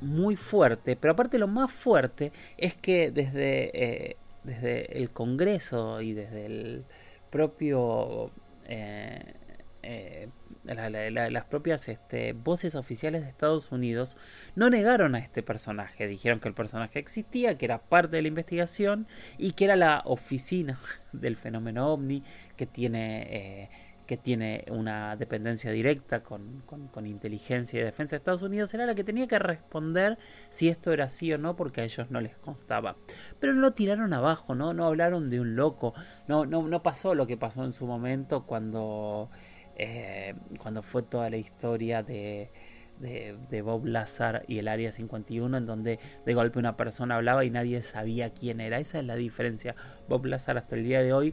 muy 0.00 0.36
fuerte, 0.36 0.96
pero 0.96 1.12
aparte 1.12 1.38
lo 1.38 1.48
más 1.48 1.70
fuerte 1.70 2.32
es 2.56 2.74
que 2.74 3.10
desde, 3.10 4.10
eh, 4.10 4.16
desde 4.44 4.96
el 4.98 5.10
Congreso 5.10 6.00
y 6.00 6.12
desde 6.12 6.46
el 6.46 6.84
propio... 7.30 8.30
Eh, 8.66 9.34
eh, 9.82 10.28
las 10.64 11.44
propias 11.46 11.88
este, 11.88 12.34
voces 12.34 12.74
oficiales 12.74 13.22
de 13.22 13.30
Estados 13.30 13.72
Unidos 13.72 14.18
no 14.54 14.68
negaron 14.68 15.14
a 15.14 15.18
este 15.18 15.42
personaje, 15.42 16.06
dijeron 16.06 16.38
que 16.38 16.48
el 16.48 16.54
personaje 16.54 16.98
existía, 16.98 17.56
que 17.56 17.64
era 17.64 17.78
parte 17.78 18.16
de 18.16 18.22
la 18.22 18.28
investigación 18.28 19.08
y 19.38 19.52
que 19.52 19.64
era 19.64 19.76
la 19.76 20.02
oficina 20.04 20.78
del 21.12 21.36
fenómeno 21.36 21.88
ovni 21.88 22.22
que 22.58 22.66
tiene 22.66 23.70
que 24.10 24.16
tiene 24.16 24.64
una 24.72 25.14
dependencia 25.14 25.70
directa 25.70 26.24
con, 26.24 26.64
inteligencia 27.06 27.78
y 27.78 27.84
defensa 27.84 28.16
de 28.16 28.18
Estados 28.18 28.42
Unidos, 28.42 28.74
era 28.74 28.84
la 28.84 28.96
que 28.96 29.04
tenía 29.04 29.28
que 29.28 29.38
responder 29.38 30.18
si 30.48 30.68
esto 30.68 30.92
era 30.92 31.04
así 31.04 31.32
o 31.32 31.38
no, 31.38 31.54
porque 31.54 31.82
a 31.82 31.84
ellos 31.84 32.10
no 32.10 32.20
les 32.20 32.36
constaba. 32.36 32.96
Pero 33.38 33.54
no 33.54 33.60
lo 33.60 33.72
tiraron 33.72 34.12
abajo, 34.12 34.56
¿no? 34.56 34.74
No 34.74 34.84
hablaron 34.86 35.30
de 35.30 35.38
un 35.38 35.54
loco, 35.54 35.94
no, 36.26 36.44
no, 36.44 36.66
no 36.66 36.82
pasó 36.82 37.14
lo 37.14 37.28
que 37.28 37.36
pasó 37.36 37.62
en 37.64 37.70
su 37.70 37.86
momento 37.86 38.46
cuando, 38.46 39.30
eh, 39.76 40.34
cuando 40.58 40.82
fue 40.82 41.04
toda 41.04 41.30
la 41.30 41.36
historia 41.36 42.02
de, 42.02 42.50
de, 42.98 43.62
Bob 43.62 43.86
Lazar 43.86 44.44
y 44.48 44.58
el 44.58 44.66
Área 44.66 44.90
51, 44.90 45.56
en 45.56 45.66
donde 45.66 46.00
de 46.26 46.34
golpe 46.34 46.58
una 46.58 46.76
persona 46.76 47.14
hablaba 47.14 47.44
y 47.44 47.50
nadie 47.50 47.80
sabía 47.82 48.30
quién 48.30 48.60
era. 48.60 48.80
Esa 48.80 48.98
es 48.98 49.04
la 49.04 49.14
diferencia. 49.14 49.76
Bob 50.08 50.26
Lazar 50.26 50.58
hasta 50.58 50.74
el 50.74 50.82
día 50.82 51.00
de 51.00 51.12
hoy 51.12 51.32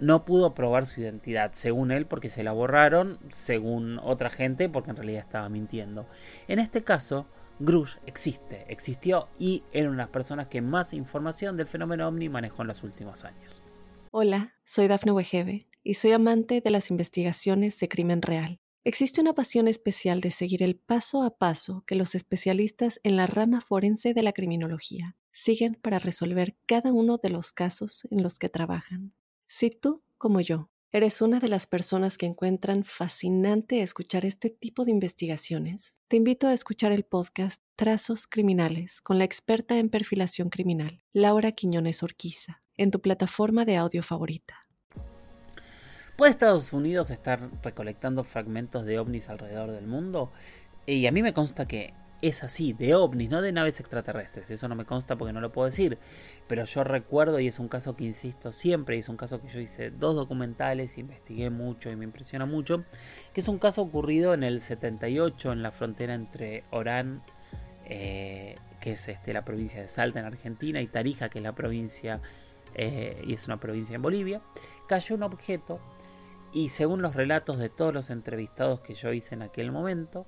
no 0.00 0.24
pudo 0.24 0.54
probar 0.54 0.86
su 0.86 1.00
identidad, 1.00 1.50
según 1.54 1.90
él 1.90 2.06
porque 2.06 2.28
se 2.28 2.42
la 2.42 2.52
borraron, 2.52 3.18
según 3.30 3.98
otra 3.98 4.30
gente 4.30 4.68
porque 4.68 4.90
en 4.90 4.96
realidad 4.96 5.24
estaba 5.24 5.48
mintiendo. 5.48 6.06
En 6.46 6.58
este 6.58 6.84
caso, 6.84 7.26
Grush 7.60 7.96
existe, 8.06 8.64
existió 8.68 9.28
y 9.38 9.64
era 9.72 9.88
una 9.88 9.96
de 9.96 10.02
las 10.04 10.10
personas 10.10 10.48
que 10.48 10.60
más 10.60 10.92
información 10.92 11.56
del 11.56 11.66
fenómeno 11.66 12.06
ovni 12.06 12.28
manejó 12.28 12.62
en 12.62 12.68
los 12.68 12.82
últimos 12.82 13.24
años. 13.24 13.62
Hola, 14.10 14.54
soy 14.64 14.88
Dafne 14.88 15.12
Wegebe 15.12 15.66
y 15.82 15.94
soy 15.94 16.12
amante 16.12 16.60
de 16.60 16.70
las 16.70 16.90
investigaciones 16.90 17.78
de 17.80 17.88
crimen 17.88 18.22
real. 18.22 18.60
Existe 18.84 19.20
una 19.20 19.34
pasión 19.34 19.68
especial 19.68 20.20
de 20.20 20.30
seguir 20.30 20.62
el 20.62 20.76
paso 20.76 21.22
a 21.22 21.36
paso 21.36 21.82
que 21.86 21.94
los 21.94 22.14
especialistas 22.14 23.00
en 23.02 23.16
la 23.16 23.26
rama 23.26 23.60
forense 23.60 24.14
de 24.14 24.22
la 24.22 24.32
criminología 24.32 25.16
siguen 25.32 25.74
para 25.74 25.98
resolver 25.98 26.56
cada 26.64 26.92
uno 26.92 27.18
de 27.18 27.30
los 27.30 27.52
casos 27.52 28.06
en 28.10 28.22
los 28.22 28.38
que 28.38 28.48
trabajan. 28.48 29.12
Si 29.50 29.70
tú, 29.70 30.02
como 30.18 30.42
yo, 30.42 30.68
eres 30.92 31.22
una 31.22 31.40
de 31.40 31.48
las 31.48 31.66
personas 31.66 32.18
que 32.18 32.26
encuentran 32.26 32.84
fascinante 32.84 33.80
escuchar 33.80 34.26
este 34.26 34.50
tipo 34.50 34.84
de 34.84 34.90
investigaciones, 34.90 35.96
te 36.06 36.16
invito 36.16 36.48
a 36.48 36.52
escuchar 36.52 36.92
el 36.92 37.04
podcast 37.04 37.62
Trazos 37.74 38.26
Criminales 38.26 39.00
con 39.00 39.16
la 39.16 39.24
experta 39.24 39.78
en 39.78 39.88
perfilación 39.88 40.50
criminal, 40.50 41.00
Laura 41.14 41.52
Quiñones 41.52 42.02
Orquiza, 42.02 42.60
en 42.76 42.90
tu 42.90 43.00
plataforma 43.00 43.64
de 43.64 43.78
audio 43.78 44.02
favorita. 44.02 44.66
¿Puede 46.18 46.30
Estados 46.30 46.74
Unidos 46.74 47.10
estar 47.10 47.50
recolectando 47.62 48.24
fragmentos 48.24 48.84
de 48.84 48.98
ovnis 48.98 49.30
alrededor 49.30 49.70
del 49.70 49.86
mundo? 49.86 50.30
Y 50.84 51.06
a 51.06 51.12
mí 51.12 51.22
me 51.22 51.32
consta 51.32 51.66
que 51.66 51.94
es 52.20 52.42
así, 52.42 52.72
de 52.72 52.94
ovnis, 52.94 53.30
no 53.30 53.40
de 53.40 53.52
naves 53.52 53.78
extraterrestres. 53.80 54.50
Eso 54.50 54.68
no 54.68 54.74
me 54.74 54.84
consta 54.84 55.16
porque 55.16 55.32
no 55.32 55.40
lo 55.40 55.52
puedo 55.52 55.66
decir. 55.66 55.98
Pero 56.48 56.64
yo 56.64 56.82
recuerdo, 56.82 57.38
y 57.38 57.46
es 57.46 57.58
un 57.58 57.68
caso 57.68 57.94
que 57.96 58.04
insisto 58.04 58.50
siempre, 58.50 58.96
y 58.96 59.00
es 59.00 59.08
un 59.08 59.16
caso 59.16 59.40
que 59.40 59.48
yo 59.48 59.60
hice 59.60 59.90
dos 59.90 60.16
documentales, 60.16 60.98
investigué 60.98 61.50
mucho 61.50 61.90
y 61.90 61.96
me 61.96 62.04
impresiona 62.04 62.46
mucho, 62.46 62.84
que 63.32 63.40
es 63.40 63.48
un 63.48 63.58
caso 63.58 63.82
ocurrido 63.82 64.34
en 64.34 64.42
el 64.42 64.60
78 64.60 65.52
en 65.52 65.62
la 65.62 65.70
frontera 65.70 66.14
entre 66.14 66.64
Orán, 66.70 67.22
eh, 67.84 68.56
que 68.80 68.92
es 68.92 69.08
este, 69.08 69.32
la 69.32 69.44
provincia 69.44 69.80
de 69.80 69.88
Salta 69.88 70.18
en 70.18 70.26
Argentina, 70.26 70.80
y 70.80 70.88
Tarija, 70.88 71.28
que 71.28 71.38
es 71.38 71.44
la 71.44 71.54
provincia, 71.54 72.20
eh, 72.74 73.22
y 73.26 73.34
es 73.34 73.46
una 73.46 73.60
provincia 73.60 73.94
en 73.94 74.02
Bolivia. 74.02 74.42
Cayó 74.88 75.14
un 75.14 75.22
objeto, 75.22 75.80
y 76.52 76.70
según 76.70 77.00
los 77.00 77.14
relatos 77.14 77.58
de 77.58 77.68
todos 77.68 77.94
los 77.94 78.10
entrevistados 78.10 78.80
que 78.80 78.94
yo 78.94 79.12
hice 79.12 79.34
en 79.34 79.42
aquel 79.42 79.70
momento, 79.70 80.26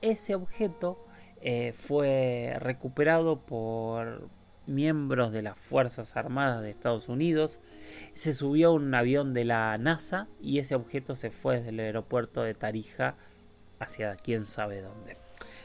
ese 0.00 0.34
objeto 0.34 0.98
eh, 1.46 1.74
fue 1.76 2.56
recuperado 2.58 3.38
por 3.38 4.30
miembros 4.66 5.30
de 5.30 5.42
las 5.42 5.58
Fuerzas 5.58 6.16
Armadas 6.16 6.62
de 6.62 6.70
Estados 6.70 7.10
Unidos. 7.10 7.60
Se 8.14 8.32
subió 8.32 8.68
a 8.68 8.72
un 8.72 8.94
avión 8.94 9.34
de 9.34 9.44
la 9.44 9.76
NASA 9.76 10.26
y 10.40 10.58
ese 10.58 10.74
objeto 10.74 11.14
se 11.14 11.30
fue 11.30 11.58
desde 11.58 11.68
el 11.68 11.80
aeropuerto 11.80 12.42
de 12.42 12.54
Tarija 12.54 13.16
hacia 13.78 14.16
quién 14.16 14.46
sabe 14.46 14.80
dónde. 14.80 15.18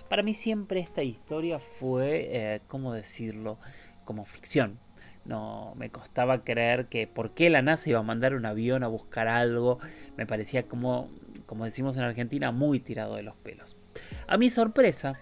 Para 0.09 0.21
mí 0.21 0.33
siempre 0.33 0.81
esta 0.81 1.01
historia 1.01 1.59
fue, 1.59 2.27
eh, 2.29 2.61
¿cómo 2.67 2.93
decirlo?, 2.93 3.57
como 4.03 4.25
ficción. 4.25 4.79
No 5.23 5.75
me 5.77 5.91
costaba 5.91 6.43
creer 6.43 6.87
que 6.87 7.07
por 7.07 7.33
qué 7.33 7.49
la 7.49 7.61
NASA 7.61 7.89
iba 7.89 7.99
a 7.99 8.03
mandar 8.03 8.35
un 8.35 8.45
avión 8.45 8.83
a 8.83 8.87
buscar 8.87 9.29
algo. 9.29 9.79
Me 10.17 10.25
parecía 10.25 10.63
como, 10.63 11.09
como 11.45 11.63
decimos 11.63 11.95
en 11.95 12.03
Argentina, 12.03 12.51
muy 12.51 12.81
tirado 12.81 13.15
de 13.15 13.23
los 13.23 13.37
pelos. 13.37 13.77
A 14.27 14.37
mi 14.37 14.49
sorpresa, 14.49 15.19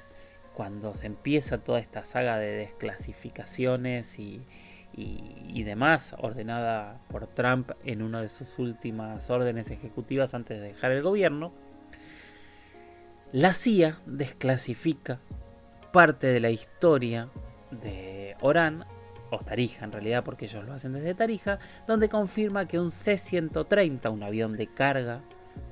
cuando 0.58 0.96
se 0.96 1.06
empieza 1.06 1.60
toda 1.60 1.78
esta 1.78 2.04
saga 2.04 2.39
de 2.39 2.48
desclasificaciones 2.48 4.17
y, 4.17 4.43
demás, 5.63 6.15
ordenada 6.17 7.00
por 7.10 7.28
Trump 7.28 7.74
en 7.86 8.02
una 8.02 8.24
de 8.24 8.30
sus 8.30 8.58
últimas 8.58 9.30
órdenes 9.30 9.70
ejecutivas 9.70 10.34
antes 10.34 10.60
de 10.60 10.70
dejar 10.70 10.93
el 10.93 11.04
gobierno, 11.04 11.54
la 13.32 13.54
CIA 13.54 14.00
desclasifica 14.08 15.20
parte 15.93 16.26
de 16.26 16.39
la 16.39 16.50
historia 16.50 17.30
de 17.70 18.36
Orán 18.41 18.84
o 19.30 19.38
Tarija 19.38 19.86
en 19.86 19.91
realidad, 19.91 20.24
porque 20.24 20.46
ellos 20.46 20.65
lo 20.65 20.74
hacen 20.74 20.93
desde 20.93 21.13
Tarija, 21.13 21.60
donde 21.88 22.10
confirma 22.10 22.67
que 22.67 22.80
un 22.80 22.89
C-130, 22.89 24.12
un 24.12 24.24
avión 24.24 24.58
de 24.58 24.65
carga 24.65 25.22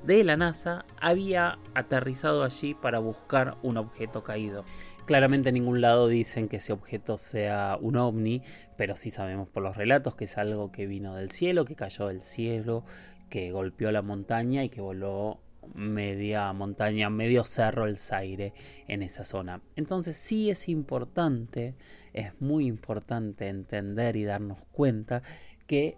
de 0.04 0.24
la 0.24 0.36
NASA, 0.36 0.84
había 1.00 1.58
aterrizado 1.74 2.42
allí 2.42 2.74
para 2.74 2.98
buscar 2.98 3.56
un 3.62 3.76
objeto 3.76 4.22
caído. 4.22 4.64
Claramente 5.06 5.50
en 5.50 5.54
ningún 5.54 5.80
lado 5.80 6.08
dicen 6.08 6.48
que 6.48 6.56
ese 6.56 6.72
objeto 6.72 7.18
sea 7.18 7.78
un 7.80 7.96
ovni, 7.96 8.42
pero 8.76 8.96
sí 8.96 9.10
sabemos 9.10 9.48
por 9.48 9.62
los 9.62 9.76
relatos 9.76 10.16
que 10.16 10.24
es 10.24 10.36
algo 10.36 10.72
que 10.72 10.86
vino 10.86 11.14
del 11.14 11.30
cielo, 11.30 11.64
que 11.64 11.76
cayó 11.76 12.08
del 12.08 12.22
cielo, 12.22 12.84
que 13.30 13.52
golpeó 13.52 13.92
la 13.92 14.02
montaña 14.02 14.64
y 14.64 14.68
que 14.68 14.80
voló 14.80 15.40
media 15.74 16.52
montaña, 16.52 17.10
medio 17.10 17.44
cerro 17.44 17.86
el 17.86 17.98
Zaire 17.98 18.52
en 18.88 19.02
esa 19.02 19.24
zona. 19.24 19.62
Entonces 19.76 20.16
sí 20.16 20.50
es 20.50 20.68
importante, 20.68 21.74
es 22.12 22.40
muy 22.40 22.66
importante 22.66 23.48
entender 23.48 24.16
y 24.16 24.24
darnos 24.24 24.64
cuenta 24.72 25.22
que 25.66 25.96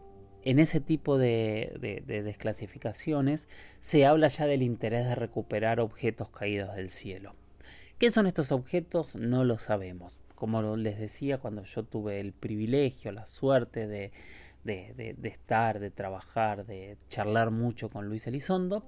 en 0.51 0.59
ese 0.61 0.81
tipo 0.81 1.19
de, 1.19 2.03
desclasificaciones 2.07 3.49
se 3.81 4.07
habla 4.07 4.29
ya 4.29 4.47
del 4.47 4.63
interés 4.63 5.07
de 5.07 5.15
recuperar 5.15 5.79
objetos 5.79 6.31
caídos 6.31 6.75
del 6.75 6.89
cielo. 6.89 7.35
¿Qué 7.99 8.11
son 8.11 8.27
estos 8.27 8.51
objetos? 8.51 9.15
No 9.15 9.45
lo 9.45 9.59
sabemos. 9.59 10.19
Como 10.35 10.75
les 10.79 10.99
decía, 10.99 11.37
cuando 11.37 11.65
yo 11.65 11.83
tuve 11.83 12.21
el 12.21 12.33
privilegio, 12.33 13.13
la 13.13 13.27
suerte 13.27 13.87
de, 13.87 14.11
estar, 15.23 15.81
de 15.81 15.91
trabajar, 15.91 16.65
de 16.65 16.97
charlar 17.11 17.51
mucho 17.51 17.91
con 17.91 18.07
Luis 18.09 18.27
Elizondo, 18.27 18.87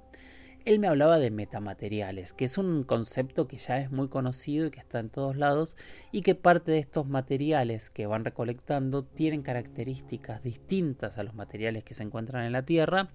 él 0.64 0.79
me 0.79 0.88
hablaba 0.88 1.18
de 1.18 1.31
metamateriales, 1.31 2.33
que 2.33 2.44
es 2.44 2.59
un 2.59 2.85
concepto 2.85 3.46
que 3.49 3.57
ya 3.57 3.79
es 3.79 3.90
muy 3.90 4.09
conocido 4.09 4.66
y 4.66 4.70
que 4.70 4.81
está 4.81 4.99
en 4.99 5.11
todos 5.11 5.37
lados, 5.37 5.77
y 6.12 6.23
que 6.23 6.35
parte 6.35 6.73
de 6.73 6.79
estos 6.79 7.09
materiales 7.09 7.90
que 7.90 8.07
van 8.07 8.25
recolectando 8.25 9.05
tienen 9.05 9.42
características 9.42 10.42
distintas 10.42 11.18
a 11.18 11.23
los 11.23 11.35
materiales 11.35 11.85
que 11.85 11.94
se 11.94 12.03
encuentran 12.03 12.44
en 12.44 12.53
la 12.53 12.64
Tierra 12.64 13.11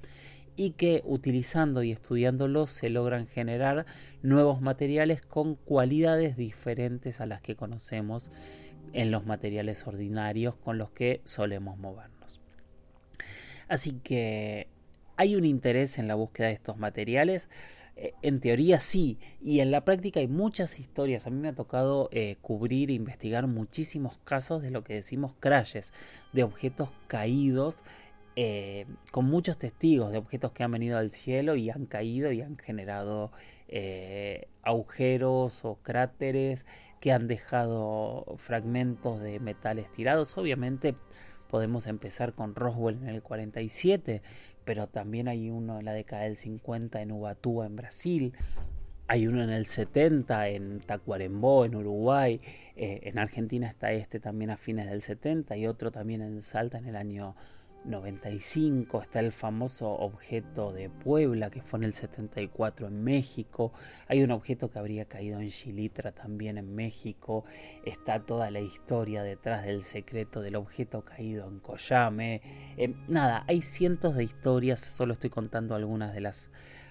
y 0.56 0.72
que 0.72 1.02
utilizando 1.06 1.84
y 1.84 1.92
estudiándolos 1.92 2.72
se 2.72 2.90
logran 2.90 3.28
generar 3.28 3.86
nuevos 4.22 4.62
materiales 4.62 5.22
con 5.22 5.56
cualidades 5.56 6.38
diferentes 6.38 7.20
a 7.20 7.26
las 7.26 7.42
que 7.42 7.56
conocemos 7.56 8.32
en 8.94 9.12
los 9.12 9.26
materiales 9.26 9.86
ordinarios 9.86 10.56
con 10.56 10.78
los 10.78 10.92
que 10.92 11.22
solemos 11.26 11.78
movernos. 11.78 12.40
Así 13.68 14.00
que 14.04 14.70
¿Hay 15.18 15.38
un 15.38 15.46
interés 15.46 15.98
en 15.98 16.10
la 16.10 16.16
búsqueda 16.16 16.48
de 16.48 16.54
estos 16.54 16.78
materiales? 16.78 17.50
Eh, 17.96 18.14
en 18.22 18.42
teoría 18.42 18.82
sí, 18.82 19.18
y 19.42 19.62
en 19.62 19.72
la 19.72 19.86
práctica 19.86 20.20
hay 20.20 20.28
muchas 20.28 20.78
historias. 20.78 21.26
A 21.26 21.30
mí 21.30 21.40
me 21.40 21.48
ha 21.48 21.56
tocado 21.56 22.10
eh, 22.12 22.36
cubrir 22.42 22.90
e 22.90 22.94
investigar 22.94 23.48
muchísimos 23.48 24.18
casos 24.26 24.62
de 24.62 24.72
lo 24.72 24.84
que 24.84 24.96
decimos 24.96 25.34
crashes, 25.40 25.94
de 26.34 26.44
objetos 26.44 26.90
caídos, 27.08 27.78
eh, 28.36 28.86
con 29.12 29.26
muchos 29.26 29.58
testigos 29.58 30.12
de 30.12 30.18
objetos 30.18 30.52
que 30.52 30.64
han 30.64 30.72
venido 30.72 30.98
al 30.98 31.10
cielo 31.10 31.56
y 31.56 31.70
han 31.70 31.86
caído 31.86 32.34
y 32.34 32.42
han 32.42 32.58
generado 32.58 33.32
agujeros 34.64 35.64
o 35.64 35.76
cráteres 35.82 36.66
que 37.00 37.14
han 37.14 37.28
dejado 37.28 38.36
fragmentos 38.38 39.22
de 39.22 39.40
metales 39.40 39.90
tirados. 39.94 40.38
Obviamente 40.38 40.96
podemos 41.50 41.88
empezar 41.88 42.34
con 42.34 42.56
Roswell 42.56 42.98
en 43.02 43.10
el 43.10 43.22
47, 43.22 44.22
pero 44.64 44.88
también 44.88 45.28
hay 45.28 45.50
uno 45.50 45.80
en 45.80 45.86
la 45.86 45.94
década 45.94 46.24
del 46.24 46.38
50 46.38 47.02
en 47.02 47.12
Ubatuba, 47.12 47.66
en 47.66 47.76
Brasil. 47.76 48.34
Hay 49.08 49.28
uno 49.28 49.44
en 49.44 49.52
el 49.52 49.68
70 49.68 50.50
en 50.50 50.80
Tacuarembó, 50.80 51.66
en 51.66 51.76
Uruguay. 51.76 52.42
Eh, 52.76 53.02
en 53.04 53.20
Argentina 53.20 53.68
está 53.68 53.92
este 53.92 54.20
también 54.20 54.50
a 54.50 54.58
fines 54.58 54.90
del 54.90 55.02
70 55.02 55.56
y 55.58 55.68
otro 55.68 55.92
también 55.92 56.22
en 56.22 56.42
Salta 56.42 56.80
en 56.80 56.88
el 56.88 56.96
año 56.96 57.36
95 57.86 59.02
está 59.02 59.20
el 59.20 59.32
famoso 59.32 59.92
objeto 59.92 60.72
de 60.72 60.90
Puebla 60.90 61.50
que 61.50 61.62
fue 61.62 61.80
en 61.80 61.86
el 61.86 61.94
74 61.94 62.88
en 62.88 63.04
México. 63.04 63.74
Hay 64.08 64.24
un 64.24 64.32
objeto 64.32 64.70
que 64.70 64.80
habría 64.80 65.06
caído 65.06 65.40
en 65.40 65.50
Chilitra 65.50 66.12
también 66.12 66.58
en 66.58 66.74
México. 66.74 67.46
Está 67.86 68.20
toda 68.26 68.50
la 68.52 68.60
historia 68.60 69.24
detrás 69.24 69.66
del 69.66 69.84
secreto 69.84 70.42
del 70.42 70.56
objeto 70.56 71.06
caído 71.06 71.48
en 71.48 71.60
Coyame. 71.60 72.42
Eh, 72.78 72.96
nada, 73.08 73.44
hay 73.48 73.62
cientos 73.62 74.16
de 74.16 74.24
historias, 74.24 74.80
solo 74.80 75.14
estoy 75.14 75.30
contando 75.30 75.76
algunas 75.76 76.14
de 76.14 76.22
las 76.22 76.50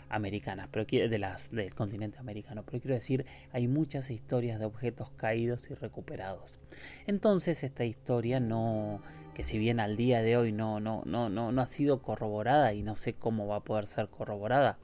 americanas, 0.09 0.69
pero 0.71 0.85
de 0.85 1.19
las 1.19 1.51
del 1.51 1.75
continente 1.75 2.19
americano, 2.19 2.63
pero 2.65 2.81
quiero 2.81 2.95
decir, 2.95 3.27
hay 3.53 3.67
muchas 3.67 4.11
historias 4.11 4.59
de 4.59 4.67
objetos 4.67 5.11
caídos 5.11 5.71
y 5.71 5.75
recuperados. 5.75 6.61
Entonces, 7.07 7.65
esta 7.65 7.85
historia 7.85 8.39
no 8.39 9.03
que 9.35 9.45
si 9.45 9.59
bien 9.59 9.81
al 9.81 9.97
día 9.97 10.23
de 10.23 10.37
hoy 10.37 10.53
no 10.53 10.81
no 10.81 11.03
no 11.05 11.29
no 11.29 11.53
no 11.53 11.63
ha 11.63 11.67
sido 11.67 12.01
corroborada 12.01 12.73
y 12.73 12.83
no 12.83 12.97
sé 12.97 13.15
cómo 13.15 13.47
va 13.47 13.57
a 13.57 13.65
poder 13.65 13.87
ser 13.87 14.09
corroborada, 14.09 14.79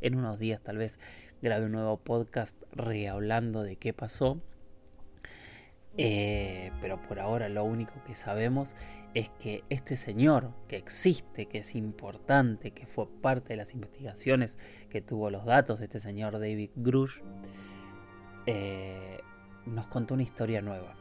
en 0.00 0.16
unos 0.16 0.38
días 0.38 0.62
tal 0.62 0.78
vez 0.78 0.98
grabe 1.42 1.66
un 1.66 1.72
nuevo 1.72 1.98
podcast 1.98 2.56
rehablando 2.72 3.62
de 3.62 3.76
qué 3.76 3.92
pasó 3.92 4.40
eh, 5.98 6.72
pero 6.80 7.00
por 7.00 7.18
ahora 7.20 7.48
lo 7.48 7.64
único 7.64 7.94
que 8.04 8.14
sabemos 8.14 8.76
es 9.14 9.30
que 9.40 9.64
este 9.70 9.96
señor 9.96 10.52
que 10.68 10.76
existe, 10.76 11.46
que 11.46 11.58
es 11.58 11.74
importante, 11.74 12.72
que 12.72 12.86
fue 12.86 13.08
parte 13.08 13.50
de 13.50 13.56
las 13.56 13.72
investigaciones, 13.72 14.58
que 14.90 15.00
tuvo 15.00 15.30
los 15.30 15.46
datos, 15.46 15.80
este 15.80 16.00
señor 16.00 16.34
David 16.34 16.70
Grush, 16.76 17.20
eh, 18.44 19.20
nos 19.64 19.86
contó 19.86 20.14
una 20.14 20.22
historia 20.22 20.60
nueva. 20.60 20.94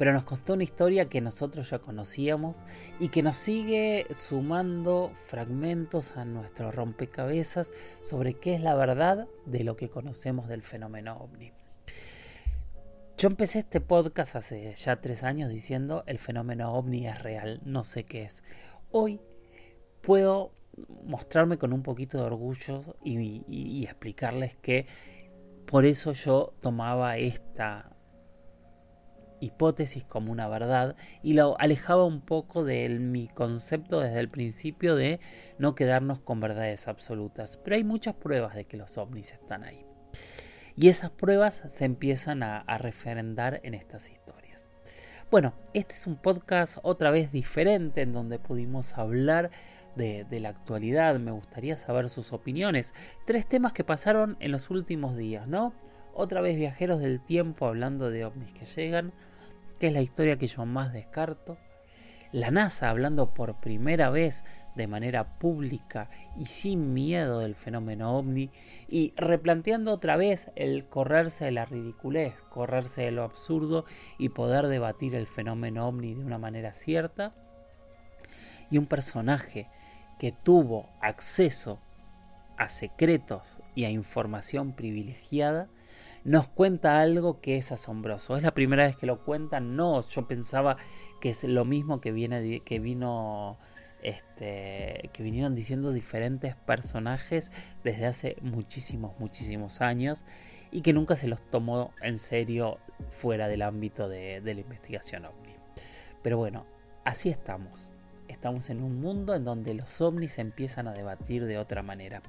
Pero 0.00 0.14
nos 0.14 0.24
contó 0.24 0.54
una 0.54 0.62
historia 0.62 1.10
que 1.10 1.20
nosotros 1.20 1.68
ya 1.68 1.80
conocíamos 1.80 2.56
y 2.98 3.08
que 3.10 3.22
nos 3.22 3.36
sigue 3.36 4.06
sumando 4.14 5.12
fragmentos 5.26 6.16
a 6.16 6.24
nuestro 6.24 6.72
rompecabezas 6.72 7.70
sobre 8.00 8.32
qué 8.32 8.54
es 8.54 8.62
la 8.62 8.74
verdad 8.74 9.28
de 9.44 9.62
lo 9.62 9.76
que 9.76 9.90
conocemos 9.90 10.48
del 10.48 10.62
fenómeno 10.62 11.18
ovni. 11.18 11.52
Yo 13.18 13.28
empecé 13.28 13.58
este 13.58 13.82
podcast 13.82 14.36
hace 14.36 14.74
ya 14.74 15.02
tres 15.02 15.22
años 15.22 15.50
diciendo 15.50 16.02
el 16.06 16.18
fenómeno 16.18 16.72
ovni 16.72 17.06
es 17.06 17.22
real, 17.22 17.60
no 17.66 17.84
sé 17.84 18.04
qué 18.04 18.22
es. 18.22 18.42
Hoy 18.90 19.20
puedo 20.00 20.54
mostrarme 21.04 21.58
con 21.58 21.74
un 21.74 21.82
poquito 21.82 22.16
de 22.16 22.24
orgullo 22.24 22.96
y, 23.04 23.84
explicarles 23.84 24.56
que 24.56 24.86
por 25.66 25.84
eso 25.84 26.12
yo 26.12 26.54
tomaba 26.62 27.18
esta 27.18 27.99
hipótesis 29.40 30.04
como 30.04 30.32
una 30.32 30.48
verdad 30.48 30.96
y 31.22 31.34
lo 31.34 31.58
alejaba 31.58 32.04
un 32.04 32.20
poco 32.20 32.64
de 32.64 32.88
mi 32.88 33.28
concepto 33.28 34.00
desde 34.00 34.20
el 34.20 34.28
principio 34.28 34.96
de 34.96 35.20
no 35.58 35.74
quedarnos 35.74 36.20
con 36.20 36.40
verdades 36.40 36.88
absolutas. 36.88 37.56
Pero 37.56 37.76
hay 37.76 37.84
muchas 37.84 38.14
pruebas 38.14 38.54
de 38.54 38.64
que 38.64 38.76
los 38.76 38.98
ovnis 38.98 39.32
están 39.32 39.64
ahí. 39.64 39.84
Y 40.76 40.88
esas 40.88 41.10
pruebas 41.10 41.62
se 41.68 41.84
empiezan 41.84 42.42
a, 42.42 42.64
referendar 42.78 43.60
en 43.64 43.74
estas 43.74 44.08
historias. 44.08 44.68
Bueno, 45.30 45.54
este 45.74 45.94
es 45.94 46.06
un 46.06 46.16
podcast 46.16 46.78
otra 46.82 47.10
vez 47.10 47.30
diferente 47.30 48.02
en 48.02 48.12
donde 48.12 48.38
pudimos 48.38 48.96
hablar 48.96 49.50
de, 49.94 50.26
la 50.40 50.48
actualidad. 50.48 51.18
Me 51.18 51.32
gustaría 51.32 51.76
saber 51.76 52.08
sus 52.08 52.32
opiniones. 52.32 52.94
Tres 53.26 53.46
temas 53.46 53.72
que 53.72 53.84
pasaron 53.84 54.36
en 54.40 54.52
los 54.52 54.70
últimos 54.70 55.16
días, 55.16 55.46
¿no? 55.46 55.74
Otra 56.14 56.40
vez 56.40 56.56
viajeros 56.56 57.00
del 57.00 57.20
tiempo 57.20 57.66
hablando 57.66 58.10
de 58.10 58.24
ovnis 58.24 58.52
que 58.52 58.64
llegan, 58.64 59.12
que 59.80 59.88
es 59.88 59.92
la 59.92 60.02
historia 60.02 60.38
que 60.38 60.46
yo 60.46 60.64
más 60.64 60.92
descarto 60.92 61.58
la 62.32 62.52
NASA 62.52 62.90
hablando 62.90 63.34
por 63.34 63.56
primera 63.56 64.08
vez 64.08 64.44
de 64.76 64.86
manera 64.86 65.38
pública 65.38 66.08
y 66.38 66.44
sin 66.44 66.94
miedo 66.94 67.40
del 67.40 67.56
fenómeno 67.56 68.16
ovni 68.16 68.50
y 68.88 69.12
replanteando 69.16 69.92
otra 69.92 70.16
vez 70.16 70.50
el 70.54 70.86
correrse 70.86 71.46
de 71.46 71.50
la 71.50 71.64
ridiculez, 71.64 72.34
correrse 72.48 73.02
de 73.02 73.10
lo 73.10 73.24
absurdo 73.24 73.84
y 74.16 74.28
poder 74.28 74.68
debatir 74.68 75.16
el 75.16 75.26
fenómeno 75.26 75.88
ovni 75.88 76.14
de 76.14 76.24
una 76.24 76.38
manera 76.38 76.72
cierta. 76.72 77.34
Y 78.70 78.78
un 78.78 78.86
personaje 78.86 79.66
que 80.20 80.30
tuvo 80.30 80.88
acceso 81.00 81.80
a 82.56 82.68
secretos 82.68 83.60
y 83.74 83.84
a 83.84 83.90
información 83.90 84.72
privilegiada 84.72 85.68
nos 86.24 86.48
cuenta 86.48 87.00
algo 87.00 87.40
que 87.40 87.56
es 87.56 87.72
asombroso. 87.72 88.36
Es 88.36 88.42
la 88.42 88.52
primera 88.52 88.84
vez 88.84 88.96
que 88.96 89.06
lo 89.06 89.24
cuentan. 89.24 89.76
No, 89.76 90.06
yo 90.06 90.26
pensaba 90.26 90.76
que 91.20 91.30
es 91.30 91.44
lo 91.44 91.64
mismo 91.64 92.00
que 92.00 92.12
viene 92.12 92.60
que 92.60 92.78
vino 92.78 93.58
este, 94.02 95.10
que 95.12 95.22
vinieron 95.22 95.54
diciendo 95.54 95.92
diferentes 95.92 96.54
personajes 96.56 97.52
desde 97.84 98.06
hace 98.06 98.36
muchísimos, 98.40 99.18
muchísimos 99.18 99.80
años 99.80 100.24
y 100.70 100.82
que 100.82 100.92
nunca 100.92 101.16
se 101.16 101.28
los 101.28 101.42
tomó 101.50 101.92
en 102.00 102.18
serio 102.18 102.78
fuera 103.10 103.48
del 103.48 103.62
ámbito 103.62 104.08
de, 104.08 104.40
la 104.42 104.52
investigación 104.52 105.26
ovni. 105.26 105.54
Pero 106.22 106.38
bueno, 106.38 106.66
así 107.04 107.28
estamos. 107.28 107.90
Estamos 108.30 108.70
en 108.70 108.82
un 108.82 109.00
mundo 109.00 109.34
en 109.34 109.44
donde 109.44 109.74
los 109.74 110.00
ovnis 110.00 110.32
se 110.32 110.40
empiezan 110.40 110.88
a 110.88 110.92
debatir 110.92 111.44
de 111.46 111.58
otra 111.58 111.82
manera. 111.82 112.22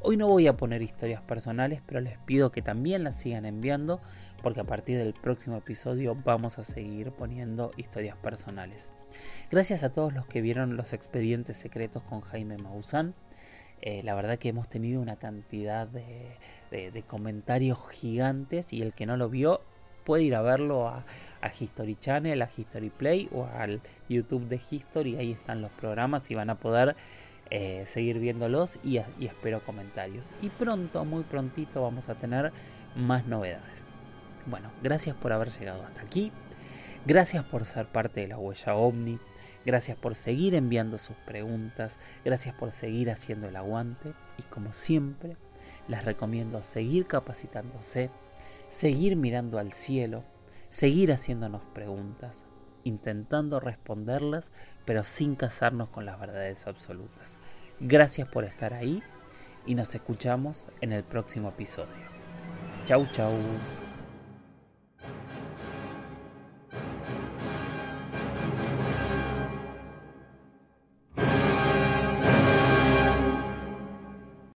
Hoy 0.00 0.16
no 0.16 0.28
voy 0.28 0.46
a 0.46 0.56
poner 0.56 0.82
historias 0.82 1.20
personales, 1.22 1.82
pero 1.84 2.00
les 2.00 2.18
pido 2.18 2.50
que 2.50 2.62
también 2.62 3.04
las 3.04 3.20
sigan 3.20 3.44
enviando, 3.44 4.00
porque 4.42 4.60
a 4.60 4.64
partir 4.64 4.98
del 4.98 5.14
próximo 5.14 5.56
episodio 5.56 6.16
vamos 6.24 6.58
a 6.58 6.64
seguir 6.64 7.12
poniendo 7.12 7.70
historias 7.76 8.16
personales. 8.16 8.90
Gracias 9.50 9.84
a 9.84 9.92
todos 9.92 10.12
los 10.12 10.26
que 10.26 10.40
vieron 10.40 10.76
los 10.76 10.92
expedientes 10.92 11.56
secretos 11.56 12.02
con 12.02 12.20
Jaime 12.20 12.58
Maussan. 12.58 13.14
Eh, 13.80 14.02
la 14.02 14.14
verdad 14.14 14.38
que 14.38 14.48
hemos 14.48 14.68
tenido 14.68 15.00
una 15.00 15.16
cantidad 15.16 15.86
de, 15.86 17.04
comentarios 17.06 17.78
gigantes 17.90 18.72
y 18.72 18.82
el 18.82 18.92
que 18.92 19.06
no 19.06 19.16
lo 19.16 19.28
vio 19.28 19.60
puede 20.08 20.22
ir 20.22 20.34
a 20.34 20.40
verlo 20.40 20.88
a, 20.88 21.04
History 21.60 21.94
Channel, 21.96 22.40
a 22.40 22.48
History 22.56 22.88
Play 22.88 23.28
o 23.30 23.44
al 23.44 23.82
YouTube 24.08 24.48
de 24.48 24.58
History. 24.58 25.16
Ahí 25.16 25.32
están 25.32 25.60
los 25.60 25.70
programas 25.72 26.30
y 26.30 26.34
van 26.34 26.48
a 26.48 26.54
poder 26.54 26.96
eh, 27.50 27.84
seguir 27.86 28.18
viéndolos 28.18 28.78
y, 28.82 29.00
y 29.20 29.26
espero 29.26 29.62
comentarios. 29.62 30.32
Y 30.40 30.48
pronto, 30.48 31.04
muy 31.04 31.24
prontito, 31.24 31.82
vamos 31.82 32.08
a 32.08 32.14
tener 32.14 32.52
más 32.96 33.26
novedades. 33.26 33.86
Bueno, 34.46 34.70
gracias 34.82 35.14
por 35.14 35.30
haber 35.34 35.50
llegado 35.50 35.84
hasta 35.84 36.00
aquí. 36.00 36.32
Gracias 37.04 37.44
por 37.44 37.66
ser 37.66 37.86
parte 37.86 38.22
de 38.22 38.28
la 38.28 38.38
huella 38.38 38.76
ovni. 38.76 39.18
Gracias 39.66 39.98
por 39.98 40.14
seguir 40.14 40.54
enviando 40.54 40.96
sus 40.96 41.16
preguntas, 41.26 41.98
gracias 42.24 42.54
por 42.54 42.72
seguir 42.72 43.10
haciendo 43.10 43.48
el 43.48 43.56
aguante 43.56 44.14
y 44.38 44.42
como 44.44 44.72
siempre 44.72 45.36
les 45.86 46.02
recomiendo 46.02 46.62
seguir 46.62 47.04
capacitándose, 47.04 48.10
seguir 48.68 49.16
mirando 49.16 49.58
al 49.58 49.72
cielo, 49.72 50.24
seguir 50.68 51.12
haciéndonos 51.12 51.64
preguntas, 51.66 52.44
intentando 52.84 53.60
responderlas, 53.60 54.50
pero 54.84 55.02
sin 55.04 55.36
casarnos 55.36 55.88
con 55.88 56.04
las 56.06 56.18
verdades 56.18 56.66
absolutas. 56.66 57.38
Gracias 57.80 58.28
por 58.28 58.44
estar 58.44 58.74
ahí 58.74 59.02
y 59.66 59.74
nos 59.74 59.94
escuchamos 59.94 60.68
en 60.80 60.92
el 60.92 61.04
próximo 61.04 61.50
episodio. 61.50 61.92
Chau 62.84 63.06
chau. 63.12 63.32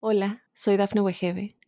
Hola, 0.02 0.44
soy 0.54 0.78
Dafne 0.78 1.02
Wegebe 1.02 1.59